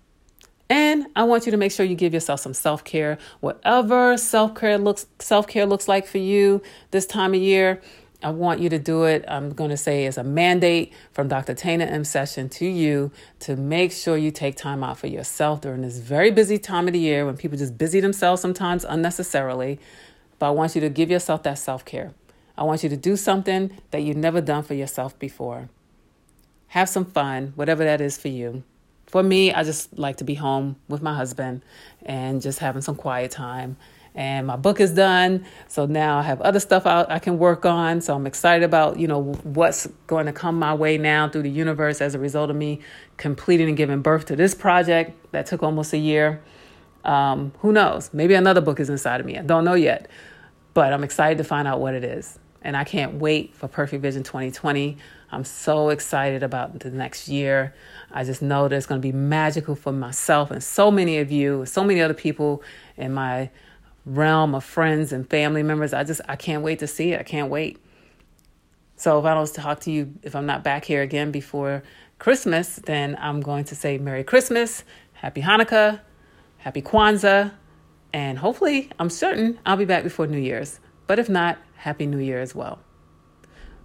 And 0.73 1.07
I 1.15 1.25
want 1.25 1.45
you 1.45 1.53
to 1.53 1.59
make 1.59 1.71
sure 1.71 1.85
you 1.85 1.95
give 1.95 2.15
yourself 2.15 2.41
some 2.41 2.55
self 2.55 2.83
care, 2.83 3.19
whatever 3.41 4.17
self 4.17 4.55
care 4.55 4.79
looks 4.79 5.05
self 5.19 5.47
care 5.47 5.67
looks 5.67 5.87
like 5.87 6.07
for 6.07 6.17
you 6.17 6.63
this 6.93 7.05
time 7.05 7.35
of 7.35 7.41
year. 7.41 7.83
I 8.23 8.31
want 8.31 8.61
you 8.61 8.71
to 8.71 8.79
do 8.79 9.05
it. 9.05 9.25
I'm 9.29 9.51
going 9.51 9.71
to 9.71 9.77
say 9.77 10.07
as 10.07 10.17
a 10.17 10.25
mandate 10.25 10.93
from 11.13 11.29
Dr. 11.29 11.55
Tana 11.55 11.85
M 11.85 12.05
Session 12.05 12.49
to 12.51 12.67
you 12.67 13.11
to 13.41 13.57
make 13.57 13.93
sure 13.93 14.17
you 14.17 14.31
take 14.31 14.57
time 14.57 14.83
out 14.83 14.97
for 14.97 15.09
yourself 15.09 15.61
during 15.61 15.83
this 15.83 15.99
very 15.99 16.31
busy 16.31 16.57
time 16.57 16.87
of 16.87 16.93
the 16.93 17.01
year 17.01 17.27
when 17.27 17.37
people 17.37 17.59
just 17.59 17.77
busy 17.77 18.01
themselves 18.01 18.41
sometimes 18.41 18.85
unnecessarily. 18.85 19.79
But 20.39 20.49
I 20.49 20.51
want 20.53 20.75
you 20.75 20.81
to 20.81 20.89
give 20.89 21.11
yourself 21.11 21.43
that 21.43 21.59
self 21.59 21.85
care. 21.85 22.15
I 22.63 22.65
want 22.65 22.83
you 22.83 22.89
to 22.89 22.97
do 22.97 23.17
something 23.17 23.77
that 23.91 24.03
you've 24.03 24.17
never 24.17 24.41
done 24.41 24.63
for 24.63 24.75
yourself 24.75 25.19
before. 25.19 25.69
Have 26.69 26.89
some 26.89 27.05
fun, 27.05 27.53
whatever 27.57 27.85
that 27.85 28.01
is 28.01 28.17
for 28.17 28.29
you 28.29 28.63
for 29.13 29.23
me, 29.23 29.53
I 29.53 29.63
just 29.63 29.99
like 29.99 30.17
to 30.17 30.25
be 30.25 30.35
home 30.35 30.77
with 30.89 31.03
my 31.03 31.15
husband 31.15 31.63
and 32.03 32.41
just 32.41 32.61
having 32.61 32.81
some 32.81 32.95
quiet 32.95 33.31
time. 33.31 33.77
And 34.15 34.47
my 34.47 34.57
book 34.57 34.81
is 34.81 34.95
done, 34.95 35.45
so 35.69 35.85
now 35.85 36.19
I 36.19 36.23
have 36.23 36.41
other 36.41 36.61
stuff 36.61 36.87
I, 36.87 37.05
I 37.07 37.19
can 37.19 37.39
work 37.39 37.67
on. 37.67 38.01
So 38.01 38.15
I'm 38.15 38.27
excited 38.27 38.65
about 38.65 38.99
you 38.99 39.07
know 39.07 39.35
what's 39.43 39.87
going 40.07 40.27
to 40.27 40.33
come 40.33 40.59
my 40.59 40.73
way 40.73 40.97
now 40.97 41.29
through 41.29 41.43
the 41.43 41.51
universe 41.51 42.01
as 42.01 42.15
a 42.15 42.19
result 42.19 42.49
of 42.49 42.57
me 42.57 42.81
completing 43.19 43.69
and 43.69 43.77
giving 43.77 44.01
birth 44.01 44.25
to 44.27 44.37
this 44.37 44.55
project 44.55 45.33
that 45.33 45.45
took 45.45 45.63
almost 45.63 45.93
a 45.93 45.99
year. 45.99 46.43
Um, 47.05 47.53
who 47.59 47.71
knows? 47.73 48.11
Maybe 48.15 48.33
another 48.33 48.63
book 48.63 48.81
is 48.81 48.89
inside 48.89 49.21
of 49.21 49.27
me. 49.27 49.39
I 49.39 49.43
don't 49.43 49.65
know 49.65 49.75
yet, 49.75 50.09
but 50.73 50.93
I'm 50.93 51.05
excited 51.05 51.37
to 51.39 51.45
find 51.45 51.69
out 51.69 51.81
what 51.81 51.95
it 51.95 52.05
is. 52.05 52.39
And 52.63 52.77
I 52.77 52.85
can't 52.85 53.15
wait 53.15 53.55
for 53.55 53.69
Perfect 53.69 54.03
Vision 54.03 54.23
2020. 54.23 54.97
I'm 55.31 55.45
so 55.45 55.89
excited 55.89 56.43
about 56.43 56.79
the 56.81 56.91
next 56.91 57.29
year. 57.29 57.75
I 58.11 58.25
just 58.25 58.43
know 58.43 58.69
that 58.69 58.77
it's 58.77 58.87
going 58.87 59.01
to 59.01 59.07
be 59.07 59.13
magical 59.13 59.75
for 59.75 59.93
myself 59.93 60.51
and 60.51 60.63
so 60.63 60.91
many 60.91 61.19
of 61.19 61.31
you, 61.31 61.67
so 61.67 61.83
many 61.85 62.01
other 62.01 62.15
people 62.15 62.63
in 62.97 63.13
my 63.15 63.51
realm 64.05 64.55
of 64.55 64.65
friends 64.65 65.13
and 65.13 65.29
family 65.29 65.63
members. 65.63 65.93
I 65.93 66.05
just 66.05 66.21
I 66.29 66.37
can't 66.37 66.63
wait 66.63 66.79
to 66.81 66.87
see 66.87 67.13
it. 67.13 67.21
I 67.21 67.23
can't 67.23 67.51
wait. 67.51 67.79
So 68.97 69.19
if 69.19 69.25
I 69.25 69.35
don't 69.35 69.53
talk 69.53 69.81
to 69.81 69.91
you, 69.91 70.15
if 70.23 70.37
I'm 70.37 70.47
not 70.47 70.63
back 70.63 70.85
here 70.85 71.03
again 71.03 71.33
before 71.33 71.83
Christmas, 72.19 72.77
then 72.77 73.17
I'm 73.21 73.41
going 73.41 73.65
to 73.65 73.75
say 73.75 73.99
Merry 73.99 74.23
Christmas, 74.23 74.85
Happy 75.15 75.43
Hanukkah, 75.43 76.01
Happy 76.59 76.83
Kwanzaa, 76.83 77.53
and 78.13 78.39
hopefully, 78.39 78.91
I'm 78.99 79.11
certain 79.11 79.59
I'll 79.65 79.77
be 79.77 79.87
back 79.87 80.05
before 80.05 80.27
New 80.27 80.39
Year's. 80.39 80.79
But 81.07 81.19
if 81.19 81.29
not, 81.29 81.59
Happy 81.83 82.07
New 82.07 82.19
Year 82.19 82.41
as 82.41 82.55
well. 82.55 82.79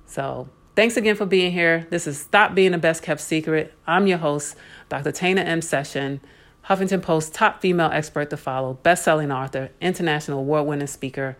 So 0.06 0.50
Thanks 0.78 0.96
again 0.96 1.16
for 1.16 1.26
being 1.26 1.52
here. 1.52 1.88
This 1.90 2.06
is 2.06 2.20
Stop 2.20 2.54
Being 2.54 2.72
the 2.72 2.78
Best 2.78 3.02
Kept 3.02 3.20
Secret. 3.20 3.74
I'm 3.88 4.06
your 4.06 4.20
host, 4.20 4.56
Dr. 4.90 5.12
Tana 5.12 5.42
M. 5.42 5.60
Session, 5.60 6.22
Huffington 6.68 7.02
Post 7.02 7.34
top 7.34 7.62
female 7.62 7.90
expert 7.92 8.30
to 8.30 8.38
follow, 8.38 8.76
best-selling 8.84 9.32
author, 9.32 9.72
international 9.82 10.38
award-winning 10.38 10.86
speaker, 10.86 11.36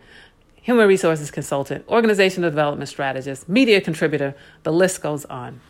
human 0.56 0.88
resources 0.88 1.30
consultant, 1.30 1.84
organizational 1.86 2.50
development 2.50 2.88
strategist, 2.88 3.48
media 3.48 3.80
contributor. 3.80 4.34
The 4.64 4.72
list 4.72 5.02
goes 5.02 5.24
on. 5.26 5.60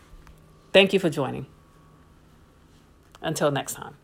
Thank 0.73 0.95
you 0.95 0.99
for 0.99 1.11
joining. 1.11 1.45
Until 3.21 3.51
next 3.51 3.75
time. 3.75 3.97